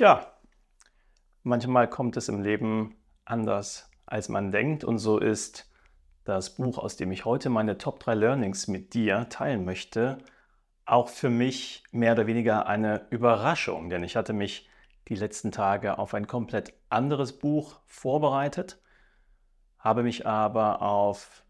Tja, 0.00 0.32
manchmal 1.42 1.86
kommt 1.86 2.16
es 2.16 2.30
im 2.30 2.40
Leben 2.40 2.96
anders, 3.26 3.90
als 4.06 4.30
man 4.30 4.50
denkt. 4.50 4.82
Und 4.82 4.96
so 4.96 5.18
ist 5.18 5.70
das 6.24 6.54
Buch, 6.54 6.78
aus 6.78 6.96
dem 6.96 7.12
ich 7.12 7.26
heute 7.26 7.50
meine 7.50 7.76
Top 7.76 8.00
3 8.00 8.14
Learnings 8.14 8.66
mit 8.66 8.94
dir 8.94 9.28
teilen 9.28 9.66
möchte, 9.66 10.16
auch 10.86 11.10
für 11.10 11.28
mich 11.28 11.84
mehr 11.90 12.14
oder 12.14 12.26
weniger 12.26 12.66
eine 12.66 13.08
Überraschung. 13.10 13.90
Denn 13.90 14.02
ich 14.02 14.16
hatte 14.16 14.32
mich 14.32 14.70
die 15.08 15.16
letzten 15.16 15.52
Tage 15.52 15.98
auf 15.98 16.14
ein 16.14 16.26
komplett 16.26 16.72
anderes 16.88 17.38
Buch 17.38 17.80
vorbereitet, 17.84 18.80
habe 19.78 20.02
mich 20.02 20.26
aber 20.26 20.80
auf 20.80 21.44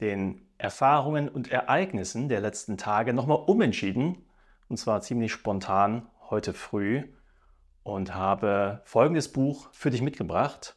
den 0.00 0.48
Erfahrungen 0.56 1.28
und 1.28 1.50
Ereignissen 1.50 2.28
der 2.28 2.42
letzten 2.42 2.78
Tage 2.78 3.12
nochmal 3.12 3.42
umentschieden, 3.44 4.24
und 4.68 4.76
zwar 4.76 5.00
ziemlich 5.00 5.32
spontan 5.32 6.06
heute 6.30 6.54
früh, 6.54 7.08
und 7.82 8.14
habe 8.14 8.80
folgendes 8.84 9.32
Buch 9.32 9.68
für 9.72 9.90
dich 9.90 10.02
mitgebracht. 10.02 10.76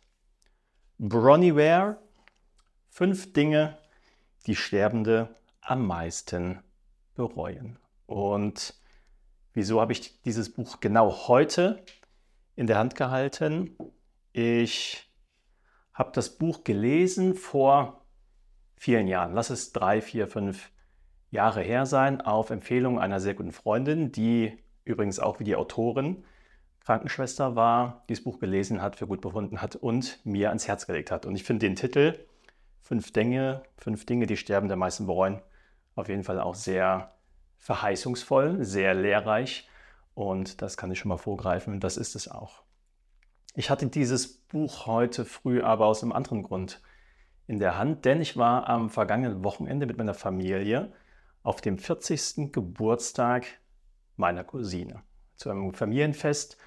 Bronnie 0.98 1.56
Ware, 1.56 1.98
fünf 2.90 3.34
Dinge, 3.34 3.78
die 4.48 4.56
Sterbende 4.56 5.36
am 5.62 5.86
meisten 5.86 6.60
bereuen. 7.16 7.80
Und 8.06 8.76
wieso 9.54 9.82
habe 9.82 9.92
ich 9.92 10.22
dieses 10.22 10.54
Buch 10.54 10.80
genau 10.80 11.28
heute 11.28 11.84
in 12.56 12.68
der 12.68 12.78
Hand 12.78 12.96
gehalten? 12.96 13.76
Ich 14.32 15.10
habe 15.94 16.12
das 16.14 16.38
Buch 16.38 16.64
gelesen 16.64 17.36
vor 17.36 18.06
vielen 18.76 19.08
Jahren. 19.08 19.34
Lass 19.34 19.50
es 19.50 19.72
drei, 19.72 20.02
vier, 20.02 20.28
fünf 20.28 20.72
Jahre 21.32 21.62
her 21.62 21.86
sein, 21.86 22.22
auf 22.22 22.50
Empfehlung 22.50 23.00
einer 23.00 23.20
sehr 23.20 23.34
guten 23.34 23.52
Freundin, 23.52 24.12
die 24.12 24.58
übrigens 24.84 25.20
auch 25.20 25.40
wie 25.40 25.44
die 25.44 25.56
Autorin 25.56 26.24
Krankenschwester 26.86 27.56
war, 27.56 28.04
dieses 28.10 28.24
Buch 28.24 28.40
gelesen 28.40 28.82
hat, 28.82 28.96
für 28.96 29.08
gut 29.08 29.22
befunden 29.22 29.62
hat 29.62 29.76
und 29.76 30.20
mir 30.24 30.50
ans 30.50 30.68
Herz 30.68 30.86
gelegt 30.86 31.10
hat. 31.10 31.26
Und 31.26 31.36
ich 31.36 31.44
finde 31.44 31.66
den 31.66 31.76
Titel 31.76 32.20
Fünf 32.82 33.12
Dinge, 33.12 33.64
fünf 33.78 34.06
Dinge, 34.06 34.28
die 34.28 34.38
Sterben 34.38 34.68
der 34.68 34.78
meisten 34.78 35.08
bereuen, 35.08 35.42
auf 35.96 36.08
jeden 36.08 36.24
Fall 36.24 36.40
auch 36.40 36.54
sehr 36.54 37.16
verheißungsvoll, 37.58 38.64
sehr 38.64 38.94
lehrreich. 38.94 39.68
Und 40.14 40.62
das 40.62 40.78
kann 40.78 40.92
ich 40.92 41.00
schon 41.00 41.10
mal 41.10 41.18
vorgreifen. 41.18 41.80
Das 41.80 41.98
ist 41.98 42.16
es 42.16 42.30
auch. 42.30 42.62
Ich 43.56 43.72
hatte 43.72 43.88
dieses 43.88 44.38
Buch 44.38 44.86
heute 44.86 45.26
früh 45.26 45.64
aber 45.64 45.88
aus 45.88 46.04
einem 46.04 46.12
anderen 46.12 46.44
Grund 46.44 46.82
in 47.48 47.58
der 47.58 47.80
Hand, 47.80 48.06
denn 48.06 48.22
ich 48.22 48.38
war 48.38 48.70
am 48.70 48.92
vergangenen 48.92 49.44
Wochenende 49.44 49.88
mit 49.88 49.98
meiner 49.98 50.14
Familie 50.14 50.94
auf 51.42 51.62
dem 51.62 51.80
40. 51.80 52.52
Geburtstag 52.52 53.46
meiner 54.18 54.44
Cousine 54.44 55.02
zu 55.36 55.50
einem 55.50 55.74
Familienfest. 55.74 56.58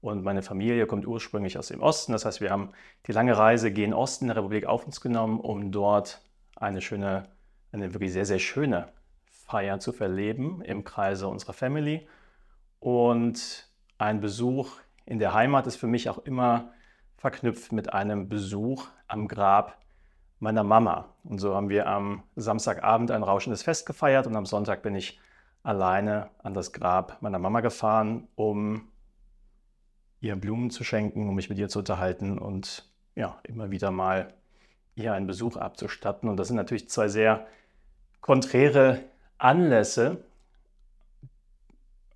Und 0.00 0.22
meine 0.22 0.42
Familie 0.42 0.86
kommt 0.86 1.06
ursprünglich 1.06 1.58
aus 1.58 1.68
dem 1.68 1.80
Osten. 1.80 2.12
Das 2.12 2.24
heißt, 2.24 2.40
wir 2.40 2.50
haben 2.50 2.70
die 3.06 3.12
lange 3.12 3.36
Reise 3.36 3.72
gen 3.72 3.92
Osten 3.92 4.28
der 4.28 4.36
Republik 4.36 4.66
auf 4.66 4.86
uns 4.86 5.00
genommen, 5.00 5.40
um 5.40 5.72
dort 5.72 6.22
eine 6.56 6.80
schöne, 6.80 7.28
eine 7.72 7.92
wirklich 7.94 8.12
sehr, 8.12 8.26
sehr 8.26 8.38
schöne 8.38 8.92
Feier 9.26 9.80
zu 9.80 9.92
verleben 9.92 10.62
im 10.62 10.84
Kreise 10.84 11.26
unserer 11.26 11.52
Family. 11.52 12.06
Und 12.80 13.68
ein 13.98 14.20
Besuch 14.20 14.70
in 15.04 15.18
der 15.18 15.34
Heimat 15.34 15.66
ist 15.66 15.76
für 15.76 15.88
mich 15.88 16.08
auch 16.08 16.18
immer 16.18 16.72
verknüpft 17.16 17.72
mit 17.72 17.92
einem 17.92 18.28
Besuch 18.28 18.86
am 19.08 19.26
Grab 19.26 19.78
meiner 20.38 20.62
Mama. 20.62 21.08
Und 21.24 21.38
so 21.38 21.56
haben 21.56 21.68
wir 21.68 21.88
am 21.88 22.22
Samstagabend 22.36 23.10
ein 23.10 23.24
rauschendes 23.24 23.62
Fest 23.62 23.86
gefeiert 23.86 24.26
und 24.28 24.36
am 24.36 24.46
Sonntag 24.46 24.82
bin 24.82 24.94
ich 24.94 25.18
alleine 25.64 26.30
an 26.38 26.54
das 26.54 26.72
Grab 26.72 27.20
meiner 27.20 27.40
Mama 27.40 27.60
gefahren, 27.60 28.28
um 28.36 28.88
ihr 30.20 30.36
Blumen 30.36 30.70
zu 30.70 30.84
schenken, 30.84 31.28
um 31.28 31.34
mich 31.34 31.48
mit 31.48 31.58
ihr 31.58 31.68
zu 31.68 31.80
unterhalten 31.80 32.38
und 32.38 32.88
ja, 33.14 33.38
immer 33.44 33.70
wieder 33.70 33.90
mal 33.90 34.32
ihr 34.94 35.12
einen 35.12 35.26
Besuch 35.26 35.56
abzustatten. 35.56 36.28
Und 36.28 36.36
das 36.36 36.48
sind 36.48 36.56
natürlich 36.56 36.88
zwei 36.88 37.08
sehr 37.08 37.46
konträre 38.20 39.00
Anlässe, 39.38 40.24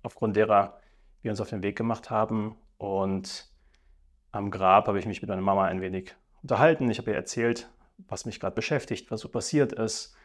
aufgrund 0.01 0.35
derer 0.35 0.79
wir 1.21 1.31
uns 1.31 1.41
auf 1.41 1.49
den 1.49 1.63
Weg 1.63 1.77
gemacht 1.77 2.09
haben. 2.09 2.57
Und 2.77 3.49
am 4.31 4.51
Grab 4.51 4.87
habe 4.87 4.99
ich 4.99 5.05
mich 5.05 5.21
mit 5.21 5.29
meiner 5.29 5.41
Mama 5.41 5.65
ein 5.65 5.81
wenig 5.81 6.15
unterhalten. 6.41 6.89
Ich 6.89 6.97
habe 6.97 7.11
ihr 7.11 7.17
erzählt, 7.17 7.69
was 7.97 8.25
mich 8.25 8.39
gerade 8.39 8.55
beschäftigt, 8.55 9.11
was 9.11 9.21
so 9.21 9.29
passiert 9.29 9.71
ist 9.71 10.15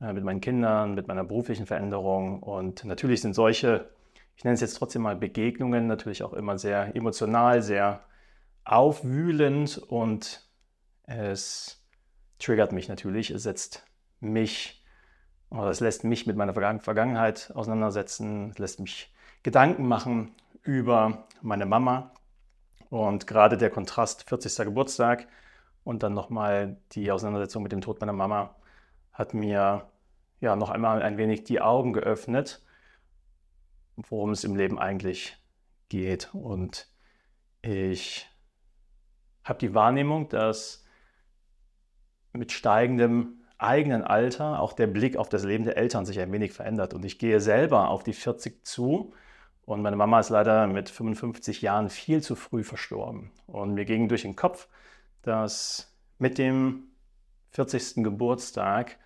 äh, 0.00 0.12
mit 0.12 0.24
meinen 0.24 0.40
Kindern, 0.40 0.94
mit 0.94 1.08
meiner 1.08 1.24
beruflichen 1.24 1.66
Veränderung. 1.66 2.42
Und 2.42 2.84
natürlich 2.84 3.22
sind 3.22 3.34
solche, 3.34 3.88
ich 4.36 4.44
nenne 4.44 4.54
es 4.54 4.60
jetzt 4.60 4.74
trotzdem 4.74 5.02
mal 5.02 5.16
Begegnungen, 5.16 5.86
natürlich 5.86 6.22
auch 6.22 6.32
immer 6.32 6.58
sehr 6.58 6.94
emotional, 6.96 7.62
sehr 7.62 8.04
aufwühlend 8.64 9.78
und 9.78 10.48
es 11.04 11.84
triggert 12.38 12.72
mich 12.72 12.88
natürlich, 12.88 13.30
es 13.30 13.42
setzt 13.42 13.86
mich, 14.20 14.84
oder 15.50 15.68
es 15.68 15.80
lässt 15.80 16.04
mich 16.04 16.26
mit 16.26 16.36
meiner 16.36 16.54
Vergangenheit 16.80 17.52
auseinandersetzen, 17.54 18.50
es 18.50 18.58
lässt 18.58 18.80
mich 18.80 19.14
Gedanken 19.42 19.86
machen 19.86 20.34
über 20.62 21.26
meine 21.42 21.66
Mama. 21.66 22.12
Und 22.90 23.26
gerade 23.26 23.56
der 23.58 23.70
Kontrast 23.70 24.28
40. 24.28 24.64
Geburtstag 24.64 25.26
und 25.84 26.02
dann 26.02 26.14
nochmal 26.14 26.76
die 26.92 27.10
Auseinandersetzung 27.10 27.62
mit 27.62 27.72
dem 27.72 27.80
Tod 27.80 28.00
meiner 28.00 28.12
Mama 28.12 28.56
hat 29.12 29.34
mir 29.34 29.88
ja 30.40 30.56
noch 30.56 30.70
einmal 30.70 31.02
ein 31.02 31.18
wenig 31.18 31.44
die 31.44 31.60
Augen 31.60 31.92
geöffnet, 31.92 32.63
worum 33.96 34.30
es 34.30 34.44
im 34.44 34.56
Leben 34.56 34.78
eigentlich 34.78 35.36
geht. 35.88 36.30
Und 36.34 36.88
ich 37.62 38.28
habe 39.44 39.58
die 39.58 39.74
Wahrnehmung, 39.74 40.28
dass 40.28 40.84
mit 42.32 42.52
steigendem 42.52 43.40
eigenen 43.58 44.02
Alter 44.02 44.60
auch 44.60 44.72
der 44.72 44.88
Blick 44.88 45.16
auf 45.16 45.28
das 45.28 45.44
Leben 45.44 45.64
der 45.64 45.76
Eltern 45.76 46.04
sich 46.04 46.20
ein 46.20 46.32
wenig 46.32 46.52
verändert. 46.52 46.94
Und 46.94 47.04
ich 47.04 47.18
gehe 47.18 47.40
selber 47.40 47.88
auf 47.88 48.02
die 48.02 48.12
40 48.12 48.66
zu 48.66 49.14
und 49.66 49.80
meine 49.80 49.96
Mama 49.96 50.20
ist 50.20 50.28
leider 50.28 50.66
mit 50.66 50.90
55 50.90 51.62
Jahren 51.62 51.88
viel 51.88 52.22
zu 52.22 52.36
früh 52.36 52.62
verstorben. 52.64 53.30
Und 53.46 53.74
mir 53.74 53.84
ging 53.84 54.08
durch 54.08 54.22
den 54.22 54.36
Kopf, 54.36 54.68
dass 55.22 55.96
mit 56.18 56.36
dem 56.36 56.88
40. 57.52 58.04
Geburtstag 58.04 58.98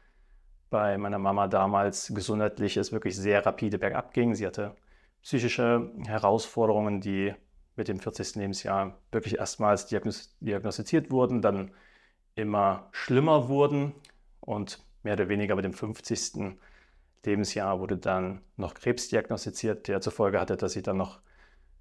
bei 0.70 0.98
meiner 0.98 1.18
Mama 1.18 1.48
damals 1.48 2.12
gesundheitlich 2.14 2.76
es 2.76 2.92
wirklich 2.92 3.16
sehr 3.16 3.44
rapide 3.44 3.78
bergab 3.78 4.12
ging. 4.12 4.34
Sie 4.34 4.46
hatte 4.46 4.74
psychische 5.22 5.90
Herausforderungen, 6.06 7.00
die 7.00 7.34
mit 7.76 7.88
dem 7.88 8.00
40. 8.00 8.36
Lebensjahr 8.36 8.98
wirklich 9.12 9.38
erstmals 9.38 9.86
diagnostiziert 9.86 11.10
wurden, 11.10 11.42
dann 11.42 11.70
immer 12.34 12.88
schlimmer 12.92 13.48
wurden 13.48 13.94
und 14.40 14.84
mehr 15.02 15.14
oder 15.14 15.28
weniger 15.28 15.54
mit 15.54 15.64
dem 15.64 15.72
50. 15.72 16.56
Lebensjahr 17.24 17.78
wurde 17.80 17.96
dann 17.96 18.40
noch 18.56 18.74
Krebs 18.74 19.08
diagnostiziert, 19.08 19.88
der 19.88 20.00
zur 20.00 20.12
Folge 20.12 20.40
hatte, 20.40 20.56
dass 20.56 20.72
sie 20.72 20.82
dann 20.82 20.96
noch 20.96 21.20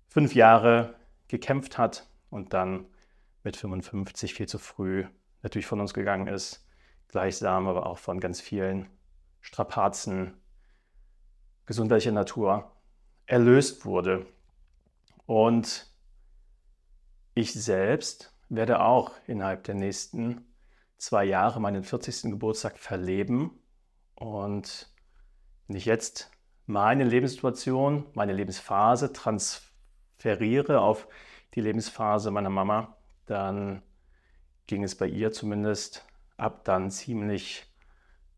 fünf 0.08 0.36
Jahre 0.36 0.96
gekämpft 1.28 1.78
hat 1.78 2.08
und 2.30 2.54
dann 2.54 2.86
mit 3.44 3.56
55 3.56 4.34
viel 4.34 4.48
zu 4.48 4.60
früh 4.60 5.06
natürlich 5.42 5.68
von 5.68 5.80
uns 5.80 5.94
gegangen 5.94 6.28
ist, 6.28 6.67
gleichsam 7.10 7.68
aber 7.68 7.86
auch 7.86 7.98
von 7.98 8.20
ganz 8.20 8.42
vielen 8.42 8.90
Strapazen 9.42 10.34
gesundheitlicher 11.66 12.12
Natur 12.12 12.72
erlöst 13.26 13.86
wurde. 13.86 14.26
Und 15.26 15.92
ich 17.34 17.54
selbst 17.54 18.34
werde 18.50 18.82
auch 18.82 19.12
innerhalb 19.28 19.64
der 19.66 19.76
nächsten 19.76 20.46
zwei 20.98 21.26
Jahre 21.26 21.60
meinen 21.60 21.84
40. 21.84 22.32
Geburtstag 22.32 22.78
verleben. 22.78 23.52
Und 24.16 24.90
wenn 25.68 25.76
ich 25.76 25.86
jetzt 25.86 26.32
meine 26.66 27.04
Lebenssituation, 27.04 28.06
meine 28.14 28.34
Lebensphase 28.34 29.14
transferiere 29.14 30.82
auf 30.82 31.08
die 31.54 31.62
Lebensphase 31.62 32.32
meiner 32.32 32.50
Mama, 32.50 32.98
dann 33.26 33.82
ging 34.66 34.84
es 34.84 34.96
bei 34.96 35.08
ihr 35.08 35.32
zumindest 35.32 36.06
ab 36.38 36.64
dann 36.64 36.92
ziemlich 36.92 37.66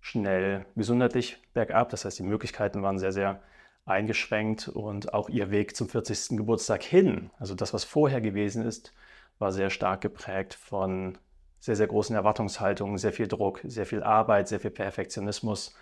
schnell 0.01 0.65
gesundheitlich 0.75 1.37
bergab. 1.53 1.89
Das 1.89 2.05
heißt, 2.05 2.19
die 2.19 2.23
Möglichkeiten 2.23 2.81
waren 2.81 2.99
sehr, 2.99 3.11
sehr 3.11 3.41
eingeschränkt 3.85 4.67
und 4.67 5.13
auch 5.13 5.29
ihr 5.29 5.51
Weg 5.51 5.75
zum 5.75 5.89
40. 5.89 6.37
Geburtstag 6.37 6.83
hin, 6.83 7.31
also 7.39 7.55
das, 7.55 7.73
was 7.73 7.83
vorher 7.83 8.21
gewesen 8.21 8.65
ist, 8.65 8.93
war 9.39 9.51
sehr 9.51 9.69
stark 9.69 10.01
geprägt 10.01 10.53
von 10.53 11.17
sehr, 11.59 11.75
sehr 11.75 11.87
großen 11.87 12.15
Erwartungshaltungen, 12.15 12.97
sehr 12.97 13.13
viel 13.13 13.27
Druck, 13.27 13.61
sehr 13.63 13.85
viel 13.85 14.03
Arbeit, 14.03 14.47
sehr 14.47 14.59
viel 14.59 14.71
Perfektionismus, 14.71 15.75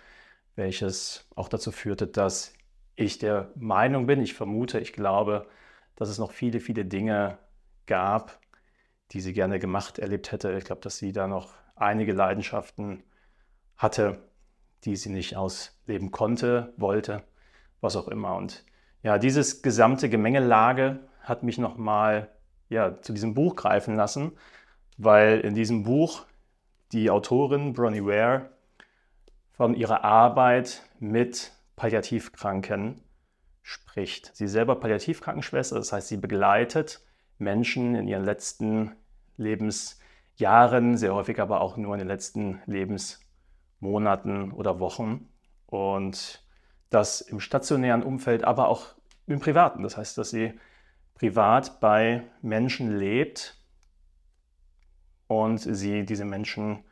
welches 0.56 1.28
auch 1.36 1.48
dazu 1.48 1.70
führte, 1.70 2.06
dass 2.06 2.54
ich 2.96 3.18
der 3.18 3.52
Meinung 3.54 4.06
bin, 4.06 4.20
ich 4.20 4.34
vermute, 4.34 4.80
ich 4.80 4.92
glaube, 4.92 5.46
dass 5.94 6.08
es 6.08 6.18
noch 6.18 6.32
viele, 6.32 6.60
viele 6.60 6.84
Dinge 6.84 7.38
gab, 7.86 8.40
die 9.12 9.20
sie 9.20 9.32
gerne 9.32 9.58
gemacht, 9.58 9.98
erlebt 9.98 10.32
hätte. 10.32 10.52
Ich 10.58 10.64
glaube, 10.64 10.80
dass 10.80 10.98
sie 10.98 11.12
da 11.12 11.28
noch 11.28 11.54
einige 11.80 12.12
Leidenschaften 12.12 13.02
hatte, 13.76 14.18
die 14.84 14.96
sie 14.96 15.10
nicht 15.10 15.36
ausleben 15.36 16.10
konnte, 16.10 16.72
wollte, 16.76 17.22
was 17.80 17.96
auch 17.96 18.08
immer. 18.08 18.36
Und 18.36 18.64
ja, 19.02 19.18
dieses 19.18 19.62
gesamte 19.62 20.08
Gemengelage 20.08 21.00
hat 21.22 21.42
mich 21.42 21.58
nochmal 21.58 22.30
ja, 22.68 23.00
zu 23.00 23.12
diesem 23.12 23.34
Buch 23.34 23.56
greifen 23.56 23.96
lassen, 23.96 24.32
weil 24.96 25.40
in 25.40 25.54
diesem 25.54 25.84
Buch 25.84 26.26
die 26.92 27.10
Autorin 27.10 27.72
Bronnie 27.72 28.04
Ware 28.04 28.50
von 29.52 29.74
ihrer 29.74 30.04
Arbeit 30.04 30.82
mit 30.98 31.52
Palliativkranken 31.76 33.00
spricht. 33.62 34.34
Sie 34.34 34.44
ist 34.44 34.52
selber 34.52 34.76
Palliativkrankenschwester, 34.76 35.76
das 35.76 35.92
heißt, 35.92 36.08
sie 36.08 36.16
begleitet 36.16 37.00
Menschen 37.38 37.94
in 37.94 38.08
ihren 38.08 38.24
letzten 38.24 38.92
Lebensjahren, 40.38 40.96
sehr 40.96 41.14
häufig 41.14 41.40
aber 41.40 41.60
auch 41.60 41.76
nur 41.76 41.94
in 41.94 41.98
den 41.98 42.06
letzten 42.06 42.62
Lebensmonaten 42.66 44.52
oder 44.52 44.78
Wochen. 44.78 45.28
Und 45.66 46.44
das 46.90 47.20
im 47.20 47.40
stationären 47.40 48.04
Umfeld, 48.04 48.44
aber 48.44 48.68
auch 48.68 48.94
im 49.26 49.40
privaten. 49.40 49.82
Das 49.82 49.96
heißt, 49.96 50.16
dass 50.16 50.30
sie 50.30 50.54
privat 51.14 51.80
bei 51.80 52.22
Menschen 52.40 52.96
lebt 52.96 53.58
und 55.26 55.58
sie 55.58 56.04
diese 56.04 56.24
Menschen 56.24 56.84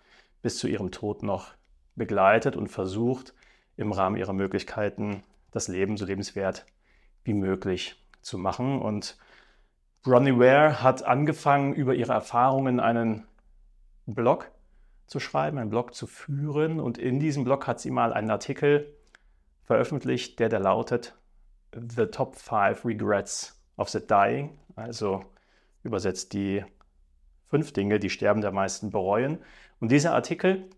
bis 0.43 0.59
zu 0.59 0.67
ihrem 0.67 0.91
Tod 0.91 1.23
noch 1.23 1.55
begleitet 1.95 2.57
und 2.57 2.67
versucht, 2.67 3.33
im 3.77 3.93
Rahmen 3.93 4.17
ihrer 4.17 4.33
Möglichkeiten 4.33 5.23
das 5.53 5.69
Leben 5.69 5.97
so 5.97 6.05
lebenswert 6.05 6.67
wie 7.23 7.35
möglich 7.35 8.05
zu 8.23 8.39
machen. 8.39 8.83
Und 8.83 9.17
Bronnie 10.03 10.37
Ware 10.37 10.83
hat 10.83 11.05
angefangen, 11.05 11.75
über 11.75 11.95
ihre 11.95 12.13
Erfahrungen 12.13 12.81
einen 12.81 13.25
Blog 14.07 14.51
zu 15.07 15.21
schreiben, 15.21 15.59
einen 15.59 15.71
Blog 15.71 15.95
zu 15.95 16.07
führen. 16.07 16.81
Und 16.81 16.99
in 16.99 17.21
diesem 17.21 17.45
Blog 17.45 17.67
hat 17.67 17.81
sie 17.81 17.91
mal 17.91 18.13
einen 18.13 18.31
Artikel 18.31 18.95
veröffentlicht, 19.65 20.39
der 20.39 20.49
da 20.49 20.59
lautet 20.59 21.15
The 21.73 22.07
Top 22.07 22.37
5 22.37 22.85
Regrets 22.85 23.61
of 23.77 23.89
the 23.91 24.01
Dying, 24.05 24.59
also 24.77 25.25
übersetzt 25.83 26.33
die 26.33 26.65
fünf 27.47 27.73
Dinge, 27.73 27.99
die 27.99 28.11
Sterbende 28.11 28.49
am 28.49 28.55
meisten 28.55 28.91
bereuen. 28.91 29.39
Und 29.81 29.93
dieser 29.93 30.15
Artikel 30.15 30.69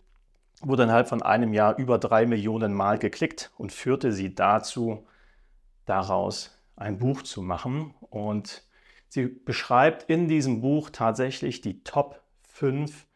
wurde 0.61 0.83
innerhalb 0.83 1.09
von 1.09 1.23
einem 1.23 1.53
Jahr 1.53 1.79
über 1.79 1.99
drei 1.99 2.27
Millionen 2.27 2.73
Mal 2.73 2.99
geklickt 2.99 3.53
und 3.59 3.73
führte 3.73 4.13
sie 4.13 4.35
dazu, 4.35 5.07
daraus 5.87 6.59
ein 6.77 6.99
Buch 6.99 7.23
zu 7.23 7.43
machen. 7.43 7.95
Und 8.11 8.65
sie 9.09 9.27
beschreibt 9.27 10.05
in 10.11 10.29
diesem 10.29 10.61
Buch 10.61 10.91
tatsächlich 10.91 11.61
die 11.61 11.83
Top 11.85 12.21
5 12.43 13.07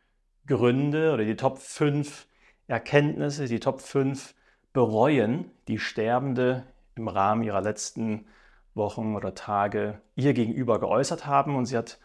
Gründe 0.47 1.13
oder 1.13 1.25
die 1.25 1.37
Top 1.37 1.59
5 1.59 2.27
Erkenntnisse, 2.67 3.47
die 3.47 3.61
Top 3.61 3.81
5 3.81 4.35
Bereuen, 4.73 5.51
die 5.69 5.79
Sterbende 5.79 6.65
im 6.95 7.09
Rahmen 7.09 7.43
ihrer 7.43 7.61
letzten 7.61 8.27
Wochen 8.75 9.15
oder 9.15 9.35
Tage 9.35 10.01
ihr 10.15 10.33
gegenüber 10.33 10.81
geäußert 10.81 11.27
haben. 11.27 11.57
Und 11.57 11.67
sie 11.67 11.77
hat 11.77 11.99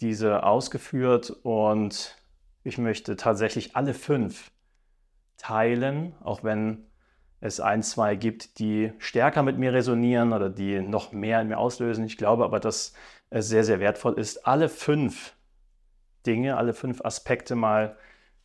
diese 0.00 0.42
ausgeführt 0.42 1.30
und 1.42 2.16
ich 2.64 2.78
möchte 2.78 3.16
tatsächlich 3.16 3.76
alle 3.76 3.94
fünf 3.94 4.50
teilen, 5.36 6.14
auch 6.22 6.44
wenn 6.44 6.86
es 7.40 7.58
ein, 7.58 7.82
zwei 7.82 8.14
gibt, 8.14 8.58
die 8.60 8.92
stärker 8.98 9.42
mit 9.42 9.58
mir 9.58 9.72
resonieren 9.72 10.32
oder 10.32 10.48
die 10.48 10.80
noch 10.80 11.12
mehr 11.12 11.40
in 11.40 11.48
mir 11.48 11.58
auslösen. 11.58 12.04
Ich 12.04 12.16
glaube 12.16 12.44
aber, 12.44 12.60
dass 12.60 12.92
es 13.30 13.48
sehr, 13.48 13.64
sehr 13.64 13.80
wertvoll 13.80 14.14
ist, 14.18 14.46
alle 14.46 14.68
fünf 14.68 15.34
Dinge, 16.26 16.56
alle 16.56 16.74
fünf 16.74 17.04
Aspekte 17.04 17.54
mal 17.54 17.96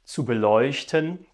zu 0.03 0.25
beleuchten 0.25 1.25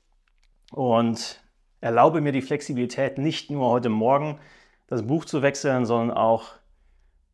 und 0.71 1.43
erlaube 1.81 2.21
mir 2.21 2.31
die 2.31 2.41
Flexibilität, 2.41 3.17
nicht 3.17 3.51
nur 3.51 3.69
heute 3.69 3.89
Morgen 3.89 4.39
das 4.87 5.05
Buch 5.05 5.25
zu 5.25 5.41
wechseln, 5.41 5.85
sondern 5.85 6.15
auch 6.15 6.53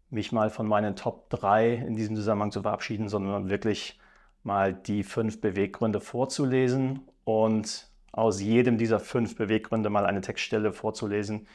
mich 0.09 0.31
mal 0.31 0.49
von 0.49 0.67
meinen 0.67 0.95
Top 0.95 1.29
3 1.29 1.73
in 1.73 1.95
diesem 1.95 2.15
Zusammenhang 2.15 2.51
zu 2.51 2.61
verabschieden, 2.61 3.09
sondern 3.09 3.49
wirklich 3.49 3.99
mal 4.43 4.73
die 4.73 5.03
fünf 5.03 5.41
Beweggründe 5.41 5.99
vorzulesen 5.99 7.01
und 7.23 7.89
aus 8.11 8.41
jedem 8.41 8.77
dieser 8.77 8.99
fünf 8.99 9.35
Beweggründe 9.35 9.89
mal 9.89 10.05
eine 10.05 10.21
Textstelle 10.21 10.73
vorzulesen, 10.73 11.47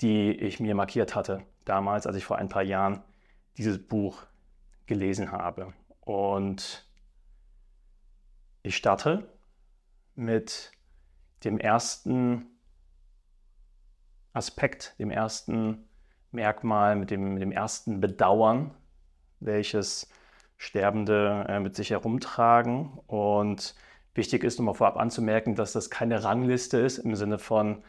die 0.00 0.32
ich 0.32 0.58
mir 0.58 0.74
markiert 0.74 1.14
hatte, 1.14 1.42
damals, 1.64 2.06
als 2.06 2.16
ich 2.16 2.24
vor 2.24 2.38
ein 2.38 2.48
paar 2.48 2.62
Jahren 2.62 3.02
dieses 3.58 3.78
Buch 3.78 4.22
gelesen 4.86 5.32
habe. 5.32 5.74
Und 6.02 6.84
ich 8.62 8.76
starte 8.76 9.28
mit 10.14 10.72
dem 11.44 11.58
ersten 11.58 12.46
Aspekt, 14.32 14.94
dem 14.98 15.10
ersten 15.10 15.88
Merkmal, 16.30 16.96
mit 16.96 17.10
dem, 17.10 17.34
mit 17.34 17.42
dem 17.42 17.52
ersten 17.52 18.00
Bedauern, 18.00 18.74
welches 19.40 20.08
Sterbende 20.56 21.44
äh, 21.48 21.60
mit 21.60 21.74
sich 21.76 21.90
herumtragen. 21.90 22.98
Und 23.06 23.74
wichtig 24.14 24.44
ist, 24.44 24.58
nochmal 24.58 24.74
vorab 24.74 24.96
anzumerken, 24.96 25.54
dass 25.54 25.72
das 25.72 25.90
keine 25.90 26.24
Rangliste 26.24 26.78
ist 26.78 26.98
im 26.98 27.14
Sinne 27.16 27.38
von 27.38 27.82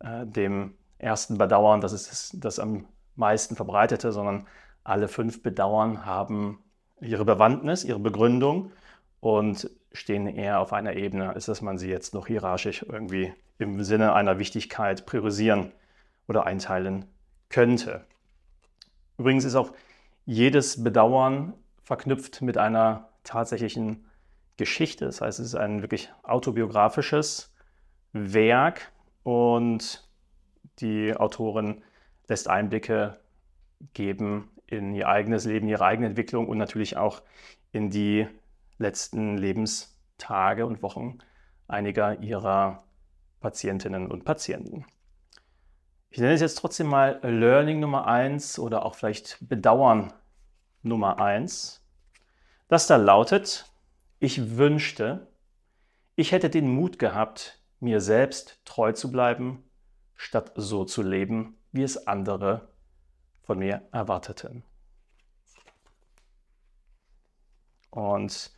äh, 0.00 0.26
dem 0.26 0.74
ersten 0.98 1.36
Bedauern, 1.36 1.80
das 1.80 1.92
ist 1.92 2.10
das, 2.10 2.30
das 2.34 2.58
am 2.58 2.86
meisten 3.16 3.56
verbreitete, 3.56 4.12
sondern 4.12 4.46
alle 4.84 5.08
fünf 5.08 5.42
Bedauern 5.42 6.06
haben 6.06 6.62
ihre 7.02 7.24
Bewandtnis, 7.24 7.84
ihre 7.84 7.98
Begründung 7.98 8.72
und 9.20 9.70
stehen 9.92 10.26
eher 10.26 10.60
auf 10.60 10.72
einer 10.72 10.94
Ebene, 10.94 11.30
als 11.30 11.46
dass 11.46 11.60
man 11.60 11.78
sie 11.78 11.88
jetzt 11.88 12.14
noch 12.14 12.26
hierarchisch 12.26 12.84
irgendwie 12.88 13.32
im 13.58 13.82
Sinne 13.84 14.14
einer 14.14 14.38
Wichtigkeit 14.38 15.04
priorisieren 15.06 15.72
oder 16.28 16.46
einteilen 16.46 17.04
könnte. 17.48 18.04
Übrigens 19.18 19.44
ist 19.44 19.54
auch 19.54 19.72
jedes 20.24 20.82
Bedauern 20.82 21.54
verknüpft 21.82 22.42
mit 22.42 22.56
einer 22.56 23.08
tatsächlichen 23.24 24.06
Geschichte. 24.56 25.04
Das 25.04 25.20
heißt, 25.20 25.40
es 25.40 25.46
ist 25.46 25.54
ein 25.54 25.82
wirklich 25.82 26.10
autobiografisches 26.22 27.52
Werk 28.12 28.92
und 29.22 30.08
die 30.78 31.14
Autorin 31.16 31.82
lässt 32.28 32.48
Einblicke 32.48 33.18
geben 33.94 34.48
in 34.72 34.94
ihr 34.94 35.08
eigenes 35.08 35.44
Leben, 35.44 35.68
ihre 35.68 35.84
eigene 35.84 36.08
Entwicklung 36.08 36.48
und 36.48 36.58
natürlich 36.58 36.96
auch 36.96 37.22
in 37.70 37.90
die 37.90 38.26
letzten 38.78 39.36
Lebenstage 39.36 40.66
und 40.66 40.82
Wochen 40.82 41.18
einiger 41.68 42.20
ihrer 42.20 42.84
Patientinnen 43.40 44.10
und 44.10 44.24
Patienten. 44.24 44.86
Ich 46.10 46.18
nenne 46.18 46.34
es 46.34 46.40
jetzt 46.40 46.58
trotzdem 46.58 46.88
mal 46.88 47.20
Learning 47.22 47.80
Nummer 47.80 48.06
1 48.06 48.58
oder 48.58 48.84
auch 48.84 48.94
vielleicht 48.94 49.38
Bedauern 49.40 50.12
Nummer 50.82 51.18
1. 51.18 51.82
Das 52.68 52.86
da 52.86 52.96
lautet, 52.96 53.70
ich 54.18 54.56
wünschte, 54.56 55.26
ich 56.16 56.32
hätte 56.32 56.50
den 56.50 56.68
Mut 56.74 56.98
gehabt, 56.98 57.60
mir 57.80 58.00
selbst 58.00 58.60
treu 58.64 58.92
zu 58.92 59.10
bleiben, 59.10 59.64
statt 60.14 60.52
so 60.54 60.84
zu 60.84 61.02
leben, 61.02 61.56
wie 61.72 61.82
es 61.82 62.06
andere 62.06 62.71
von 63.42 63.58
mir 63.58 63.82
erwarteten. 63.92 64.62
Und 67.90 68.50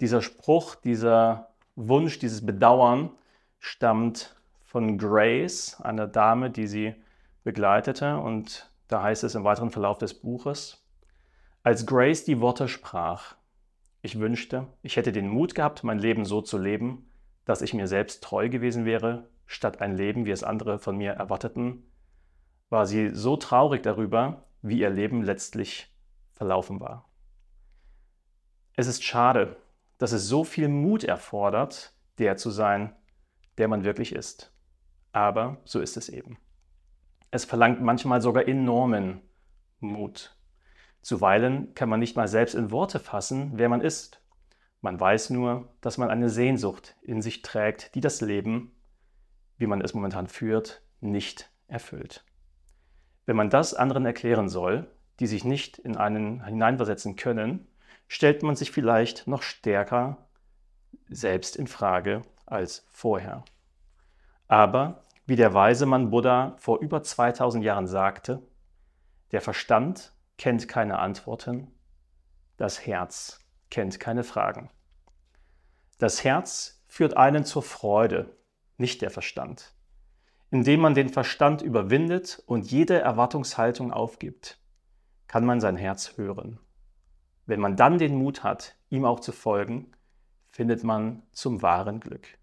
dieser 0.00 0.22
Spruch, 0.22 0.76
dieser 0.76 1.50
Wunsch, 1.74 2.18
dieses 2.18 2.44
Bedauern 2.44 3.10
stammt 3.58 4.36
von 4.64 4.98
Grace, 4.98 5.80
einer 5.80 6.06
Dame, 6.06 6.50
die 6.50 6.66
sie 6.66 6.94
begleitete. 7.42 8.18
Und 8.18 8.70
da 8.86 9.02
heißt 9.02 9.24
es 9.24 9.34
im 9.34 9.44
weiteren 9.44 9.70
Verlauf 9.70 9.98
des 9.98 10.14
Buches, 10.14 10.84
als 11.62 11.86
Grace 11.86 12.24
die 12.24 12.40
Worte 12.40 12.68
sprach, 12.68 13.34
ich 14.00 14.20
wünschte, 14.20 14.68
ich 14.82 14.96
hätte 14.96 15.12
den 15.12 15.28
Mut 15.28 15.54
gehabt, 15.54 15.82
mein 15.82 15.98
Leben 15.98 16.24
so 16.24 16.40
zu 16.40 16.56
leben, 16.56 17.10
dass 17.44 17.62
ich 17.62 17.74
mir 17.74 17.88
selbst 17.88 18.22
treu 18.22 18.48
gewesen 18.48 18.84
wäre, 18.84 19.28
statt 19.46 19.80
ein 19.80 19.96
Leben, 19.96 20.24
wie 20.24 20.30
es 20.30 20.44
andere 20.44 20.78
von 20.78 20.96
mir 20.96 21.12
erwarteten, 21.12 21.82
war 22.70 22.86
sie 22.86 23.14
so 23.14 23.36
traurig 23.36 23.82
darüber, 23.82 24.44
wie 24.62 24.80
ihr 24.80 24.90
Leben 24.90 25.22
letztlich 25.22 25.94
verlaufen 26.32 26.80
war. 26.80 27.08
Es 28.76 28.86
ist 28.86 29.02
schade, 29.02 29.56
dass 29.98 30.12
es 30.12 30.28
so 30.28 30.44
viel 30.44 30.68
Mut 30.68 31.04
erfordert, 31.04 31.92
der 32.18 32.36
zu 32.36 32.50
sein, 32.50 32.94
der 33.58 33.68
man 33.68 33.84
wirklich 33.84 34.14
ist. 34.14 34.52
Aber 35.12 35.58
so 35.64 35.80
ist 35.80 35.96
es 35.96 36.08
eben. 36.08 36.38
Es 37.30 37.44
verlangt 37.44 37.82
manchmal 37.82 38.22
sogar 38.22 38.46
enormen 38.46 39.20
Mut. 39.80 40.36
Zuweilen 41.02 41.74
kann 41.74 41.88
man 41.88 42.00
nicht 42.00 42.16
mal 42.16 42.28
selbst 42.28 42.54
in 42.54 42.70
Worte 42.70 42.98
fassen, 43.00 43.52
wer 43.54 43.68
man 43.68 43.80
ist. 43.80 44.22
Man 44.80 44.98
weiß 44.98 45.30
nur, 45.30 45.74
dass 45.80 45.98
man 45.98 46.10
eine 46.10 46.30
Sehnsucht 46.30 46.96
in 47.02 47.20
sich 47.20 47.42
trägt, 47.42 47.94
die 47.94 48.00
das 48.00 48.20
Leben, 48.20 48.76
wie 49.56 49.66
man 49.66 49.80
es 49.80 49.94
momentan 49.94 50.28
führt, 50.28 50.82
nicht 51.00 51.50
erfüllt. 51.66 52.24
Wenn 53.28 53.36
man 53.36 53.50
das 53.50 53.74
anderen 53.74 54.06
erklären 54.06 54.48
soll, 54.48 54.90
die 55.20 55.26
sich 55.26 55.44
nicht 55.44 55.76
in 55.76 55.98
einen 55.98 56.42
hineinversetzen 56.46 57.14
können, 57.14 57.68
stellt 58.06 58.42
man 58.42 58.56
sich 58.56 58.70
vielleicht 58.70 59.26
noch 59.26 59.42
stärker 59.42 60.26
selbst 61.10 61.54
in 61.54 61.66
Frage 61.66 62.22
als 62.46 62.86
vorher. 62.88 63.44
Aber 64.46 65.04
wie 65.26 65.36
der 65.36 65.52
weise 65.52 65.84
Mann 65.84 66.08
Buddha 66.08 66.54
vor 66.56 66.78
über 66.80 67.02
2000 67.02 67.62
Jahren 67.62 67.86
sagte, 67.86 68.42
der 69.30 69.42
Verstand 69.42 70.14
kennt 70.38 70.66
keine 70.66 70.98
Antworten. 70.98 71.70
Das 72.56 72.86
Herz 72.86 73.40
kennt 73.68 74.00
keine 74.00 74.24
Fragen. 74.24 74.70
Das 75.98 76.24
Herz 76.24 76.82
führt 76.86 77.18
einen 77.18 77.44
zur 77.44 77.62
Freude, 77.62 78.34
nicht 78.78 79.02
der 79.02 79.10
Verstand. 79.10 79.74
Indem 80.50 80.80
man 80.80 80.94
den 80.94 81.10
Verstand 81.10 81.62
überwindet 81.62 82.42
und 82.46 82.70
jede 82.70 82.98
Erwartungshaltung 82.98 83.92
aufgibt, 83.92 84.58
kann 85.26 85.44
man 85.44 85.60
sein 85.60 85.76
Herz 85.76 86.16
hören. 86.16 86.58
Wenn 87.44 87.60
man 87.60 87.76
dann 87.76 87.98
den 87.98 88.16
Mut 88.16 88.42
hat, 88.42 88.76
ihm 88.88 89.04
auch 89.04 89.20
zu 89.20 89.32
folgen, 89.32 89.92
findet 90.48 90.84
man 90.84 91.22
zum 91.32 91.62
wahren 91.62 92.00
Glück. 92.00 92.38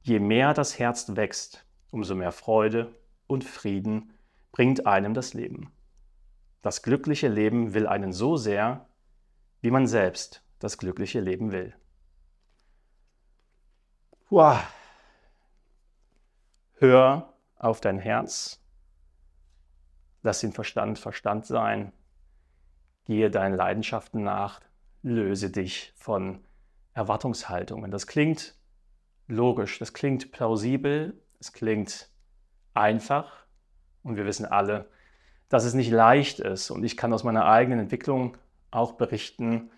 Je 0.00 0.18
mehr 0.18 0.54
das 0.54 0.78
Herz 0.78 1.14
wächst, 1.16 1.66
umso 1.90 2.14
mehr 2.14 2.32
Freude 2.32 2.94
und 3.26 3.44
Frieden 3.44 4.12
bringt 4.50 4.86
einem 4.86 5.14
das 5.14 5.34
Leben. 5.34 5.72
Das 6.62 6.82
glückliche 6.82 7.28
Leben 7.28 7.74
will 7.74 7.86
einen 7.86 8.12
so 8.12 8.36
sehr, 8.36 8.88
wie 9.60 9.70
man 9.70 9.86
selbst 9.86 10.44
das 10.58 10.78
glückliche 10.78 11.20
Leben 11.20 11.50
will. 11.50 11.74
Wow. 14.30 14.62
Hör 16.82 17.32
auf 17.60 17.80
dein 17.80 18.00
Herz. 18.00 18.60
Lass 20.24 20.40
den 20.40 20.50
Verstand 20.50 20.98
Verstand 20.98 21.46
sein. 21.46 21.92
Gehe 23.04 23.30
deinen 23.30 23.54
Leidenschaften 23.54 24.24
nach. 24.24 24.60
Löse 25.04 25.50
dich 25.50 25.92
von 25.94 26.40
Erwartungshaltungen. 26.92 27.92
Das 27.92 28.08
klingt 28.08 28.56
logisch, 29.28 29.78
das 29.78 29.92
klingt 29.92 30.32
plausibel, 30.32 31.22
es 31.38 31.52
klingt 31.52 32.10
einfach 32.74 33.46
und 34.02 34.16
wir 34.16 34.26
wissen 34.26 34.46
alle, 34.46 34.90
dass 35.48 35.62
es 35.62 35.74
nicht 35.74 35.92
leicht 35.92 36.40
ist. 36.40 36.72
Und 36.72 36.82
ich 36.82 36.96
kann 36.96 37.12
aus 37.12 37.22
meiner 37.22 37.46
eigenen 37.46 37.78
Entwicklung 37.78 38.36
auch 38.72 38.94
berichten, 38.94 39.70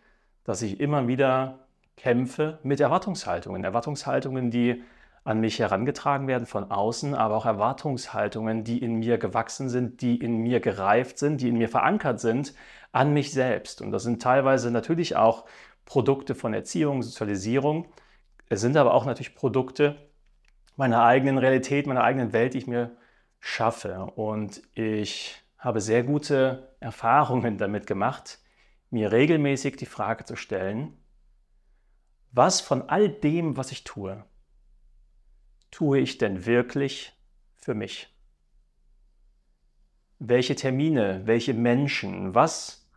dass 0.45 0.63
ich 0.63 0.81
immer 0.81 1.07
wieder 1.07 1.69
kämpfe 1.99 2.61
mit 2.63 2.81
Erwartungshaltungen. 2.81 3.63
Erwartungshaltungen, 3.63 4.51
die 4.51 4.83
an 5.25 5.41
mich 5.41 5.59
herangetragen 5.59 6.29
werden 6.29 6.47
von 6.47 6.71
außen, 6.71 7.15
aber 7.15 7.37
auch 7.37 7.47
Erwartungshaltungen, 7.47 8.63
die 8.63 8.79
in 8.79 8.97
mir 8.97 9.17
gewachsen 9.17 9.71
sind, 9.71 10.03
die 10.03 10.17
in 10.17 10.37
mir 10.37 10.61
gereift 10.61 11.19
sind, 11.19 11.41
die 11.41 11.49
in 11.49 11.57
mir 11.57 11.71
verankert 11.71 12.21
sind, 12.21 12.55
an 12.93 13.15
mich 13.15 13.33
selbst. 13.33 13.81
Und 13.81 13.91
das 13.91 14.03
sind 14.03 14.21
teilweise 14.21 14.71
natürlich 14.71 15.17
auch 15.17 15.47
Produkte 15.87 16.35
von 16.35 16.53
Erziehung, 16.53 17.03
Sozialisierung. 17.03 17.87
Es 18.51 18.61
sind 18.61 18.77
aber 18.77 18.93
auch 18.93 19.07
natürlich 19.07 19.35
Produkte 19.35 19.97
meiner 20.77 21.03
eigenen 21.05 21.39
Realität, 21.39 21.87
meiner 21.87 22.05
eigenen 22.05 22.33
Welt, 22.35 22.53
die 22.53 22.59
ich 22.59 22.67
mir 22.67 22.97
schaffe. 23.41 24.05
Und 24.17 24.63
ich 24.75 25.43
habe 25.59 25.81
sehr 25.81 26.03
gute 26.03 26.75
Erfahrungen 26.81 27.57
damit 27.57 27.87
gemacht, 27.87 28.41
mir 28.91 29.11
regelmäßig 29.11 29.77
die 29.77 29.87
Frage 29.87 30.25
zu 30.25 30.37
stellen, 30.37 30.99
was 32.33 32.61
von 32.61 32.89
all 32.91 33.09
dem, 33.09 33.57
was 33.57 33.73
ich 33.73 33.85
tue, 33.85 34.25
tue 35.75 35.99
ich 35.99 36.19
denn 36.19 36.47
wirklich 36.47 37.13
für 37.57 37.75
mich? 37.75 38.09
Welche 40.21 40.55
Termine, 40.55 41.23
welche 41.25 41.53
Menschen, 41.53 42.33
was, 42.33 42.89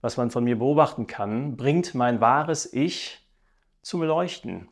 was 0.00 0.16
man 0.16 0.30
von 0.30 0.42
mir 0.42 0.58
beobachten 0.58 1.06
kann, 1.06 1.58
bringt 1.58 1.94
mein 1.94 2.22
wahres 2.22 2.72
Ich 2.72 3.28
zum 3.82 4.02
Leuchten? 4.02 4.68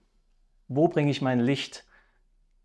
Wo 0.68 0.88
bringe 0.88 1.10
ich 1.10 1.20
mein 1.20 1.40
Licht? 1.40 1.84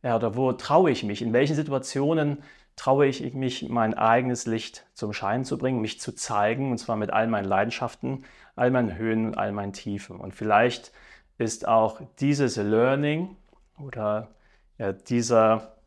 Ja, 0.03 0.15
oder 0.15 0.38
wo 0.38 0.53
traue 0.53 0.89
ich 0.89 1.03
mich? 1.03 1.22
In 1.22 1.34
welchen 1.34 1.58
Situationen 1.58 2.41
traue 2.77 3.08
ich 3.08 3.34
mich, 3.34 3.67
mein 3.67 3.94
eigenes 3.94 4.46
Licht 4.46 4.88
zum 4.94 5.12
Schein 5.12 5.44
zu 5.44 5.58
bringen, 5.58 5.82
mich 5.82 6.00
zu 6.00 6.15
zeigen, 6.15 6.72
und 6.72 6.77
zwar 6.77 6.96
mit 6.96 7.12
all 7.12 7.27
meinen 7.27 7.46
Leidenschaften, 7.46 8.24
all 8.56 8.72
meinen 8.72 8.96
Höhen 8.96 9.25
und 9.25 9.38
all 9.38 9.51
meinen 9.51 9.74
Tiefen. 9.74 10.17
Und 10.17 10.34
vielleicht 10.34 10.94
ist 11.38 11.67
auch 11.67 12.00
dieses 12.20 12.56
Learning 12.56 13.36
oder 13.77 14.29
ja, 14.77 14.93
dieser 14.93 15.77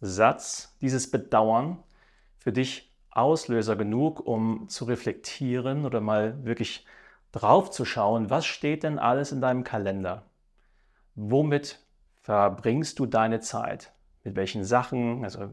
Satz, 0.00 0.76
dieses 0.80 1.10
Bedauern 1.10 1.82
für 2.38 2.52
dich 2.52 2.92
Auslöser 3.10 3.76
genug, 3.76 4.20
um 4.20 4.68
zu 4.68 4.86
reflektieren 4.86 5.84
oder 5.84 6.00
mal 6.00 6.44
wirklich 6.44 6.86
drauf 7.30 7.70
zu 7.70 7.84
schauen, 7.84 8.30
was 8.30 8.46
steht 8.46 8.82
denn 8.82 8.98
alles 8.98 9.32
in 9.32 9.40
deinem 9.40 9.64
Kalender? 9.64 10.24
Womit 11.14 11.78
verbringst 12.22 12.98
du 12.98 13.06
deine 13.06 13.40
Zeit? 13.40 13.92
Mit 14.24 14.36
welchen 14.36 14.64
Sachen, 14.64 15.24
also 15.24 15.50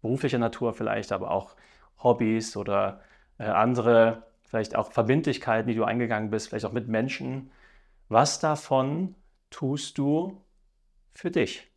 beruflicher 0.00 0.38
Natur 0.38 0.74
vielleicht, 0.74 1.12
aber 1.12 1.30
auch 1.30 1.56
Hobbys 2.02 2.56
oder 2.56 3.00
äh, 3.38 3.44
andere, 3.44 4.24
vielleicht 4.44 4.76
auch 4.76 4.92
Verbindlichkeiten, 4.92 5.68
die 5.68 5.74
du 5.74 5.84
eingegangen 5.84 6.30
bist, 6.30 6.48
vielleicht 6.48 6.66
auch 6.66 6.72
mit 6.72 6.88
Menschen. 6.88 7.50
Was 8.08 8.38
davon 8.38 9.14
tust 9.50 9.98
du 9.98 10.40
für 11.14 11.30
dich? 11.30 11.71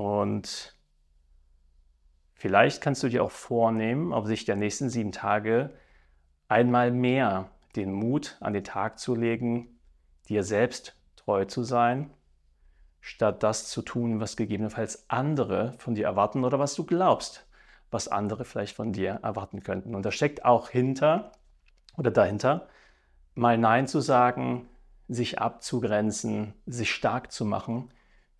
Und 0.00 0.74
vielleicht 2.32 2.80
kannst 2.80 3.02
du 3.02 3.10
dir 3.10 3.22
auch 3.22 3.30
vornehmen, 3.30 4.14
auf 4.14 4.26
sich 4.26 4.46
der 4.46 4.56
nächsten 4.56 4.88
sieben 4.88 5.12
Tage 5.12 5.74
einmal 6.48 6.90
mehr 6.90 7.50
den 7.76 7.92
Mut 7.92 8.38
an 8.40 8.54
den 8.54 8.64
Tag 8.64 8.98
zu 8.98 9.14
legen, 9.14 9.78
dir 10.26 10.42
selbst 10.42 10.96
treu 11.16 11.44
zu 11.44 11.64
sein, 11.64 12.14
statt 13.02 13.42
das 13.42 13.68
zu 13.68 13.82
tun, 13.82 14.20
was 14.20 14.38
gegebenenfalls 14.38 15.04
andere 15.10 15.74
von 15.76 15.94
dir 15.94 16.06
erwarten 16.06 16.44
oder 16.44 16.58
was 16.58 16.74
du 16.74 16.86
glaubst, 16.86 17.46
was 17.90 18.08
andere 18.08 18.46
vielleicht 18.46 18.76
von 18.76 18.94
dir 18.94 19.20
erwarten 19.22 19.62
könnten. 19.62 19.94
Und 19.94 20.06
da 20.06 20.12
steckt 20.12 20.46
auch 20.46 20.70
hinter 20.70 21.32
oder 21.98 22.10
dahinter, 22.10 22.68
mal 23.34 23.58
Nein 23.58 23.86
zu 23.86 24.00
sagen, 24.00 24.66
sich 25.08 25.40
abzugrenzen, 25.40 26.54
sich 26.64 26.90
stark 26.90 27.32
zu 27.32 27.44
machen 27.44 27.92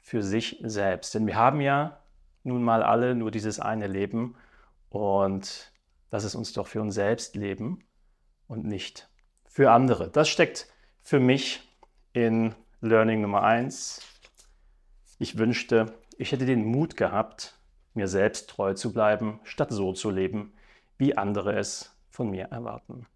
für 0.02 0.22
sich 0.22 0.58
selbst. 0.62 1.14
Denn 1.14 1.26
wir 1.26 1.36
haben 1.36 1.60
ja 1.60 2.00
nun 2.42 2.62
mal 2.62 2.82
alle 2.82 3.14
nur 3.14 3.30
dieses 3.30 3.60
eine 3.60 3.86
Leben 3.86 4.36
und 4.88 5.72
das 6.10 6.24
ist 6.24 6.34
uns 6.34 6.52
doch 6.52 6.66
für 6.66 6.80
uns 6.80 6.94
selbst 6.94 7.36
leben 7.36 7.84
und 8.48 8.64
nicht 8.64 9.08
für 9.46 9.70
andere. 9.70 10.10
Das 10.10 10.28
steckt 10.28 10.68
für 11.02 11.20
mich 11.20 11.60
in 12.12 12.54
Learning 12.80 13.20
Nummer 13.20 13.42
1. 13.42 14.00
Ich 15.18 15.38
wünschte, 15.38 15.94
ich 16.18 16.32
hätte 16.32 16.46
den 16.46 16.64
Mut 16.64 16.96
gehabt, 16.96 17.58
mir 17.94 18.08
selbst 18.08 18.50
treu 18.50 18.74
zu 18.74 18.92
bleiben, 18.92 19.40
statt 19.44 19.70
so 19.70 19.92
zu 19.92 20.10
leben, 20.10 20.52
wie 20.96 21.16
andere 21.16 21.58
es 21.58 21.96
von 22.08 22.30
mir 22.30 22.46
erwarten. 22.46 23.06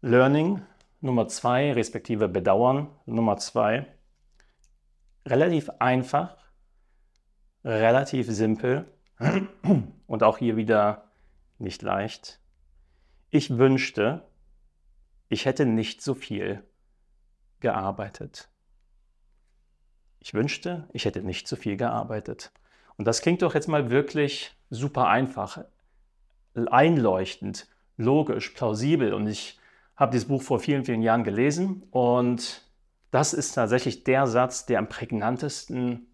Learning 0.00 0.62
Nummer 1.00 1.28
2, 1.28 1.72
respektive 1.72 2.28
Bedauern 2.28 2.88
Nummer 3.06 3.36
2. 3.36 3.86
Relativ 5.26 5.70
einfach, 5.78 6.36
relativ 7.64 8.30
simpel 8.30 8.86
und 10.06 10.22
auch 10.22 10.38
hier 10.38 10.56
wieder 10.56 11.10
nicht 11.58 11.82
leicht. 11.82 12.40
Ich 13.30 13.56
wünschte, 13.56 14.22
ich 15.28 15.46
hätte 15.46 15.66
nicht 15.66 16.02
so 16.02 16.14
viel 16.14 16.62
gearbeitet. 17.60 18.48
Ich 20.20 20.34
wünschte, 20.34 20.88
ich 20.92 21.04
hätte 21.04 21.22
nicht 21.22 21.48
so 21.48 21.56
viel 21.56 21.76
gearbeitet. 21.76 22.52
Und 22.96 23.06
das 23.06 23.22
klingt 23.22 23.42
doch 23.42 23.54
jetzt 23.54 23.68
mal 23.68 23.90
wirklich 23.90 24.54
super 24.70 25.08
einfach, 25.08 25.64
einleuchtend, 26.54 27.66
logisch, 27.96 28.50
plausibel. 28.50 29.12
Und 29.12 29.26
ich 29.26 29.58
habe 29.96 30.12
dieses 30.12 30.28
Buch 30.28 30.42
vor 30.42 30.60
vielen, 30.60 30.84
vielen 30.84 31.02
Jahren 31.02 31.24
gelesen 31.24 31.82
und 31.90 32.63
das 33.14 33.32
ist 33.32 33.52
tatsächlich 33.52 34.02
der 34.02 34.26
Satz, 34.26 34.66
der 34.66 34.80
am 34.80 34.88
prägnantesten 34.88 36.08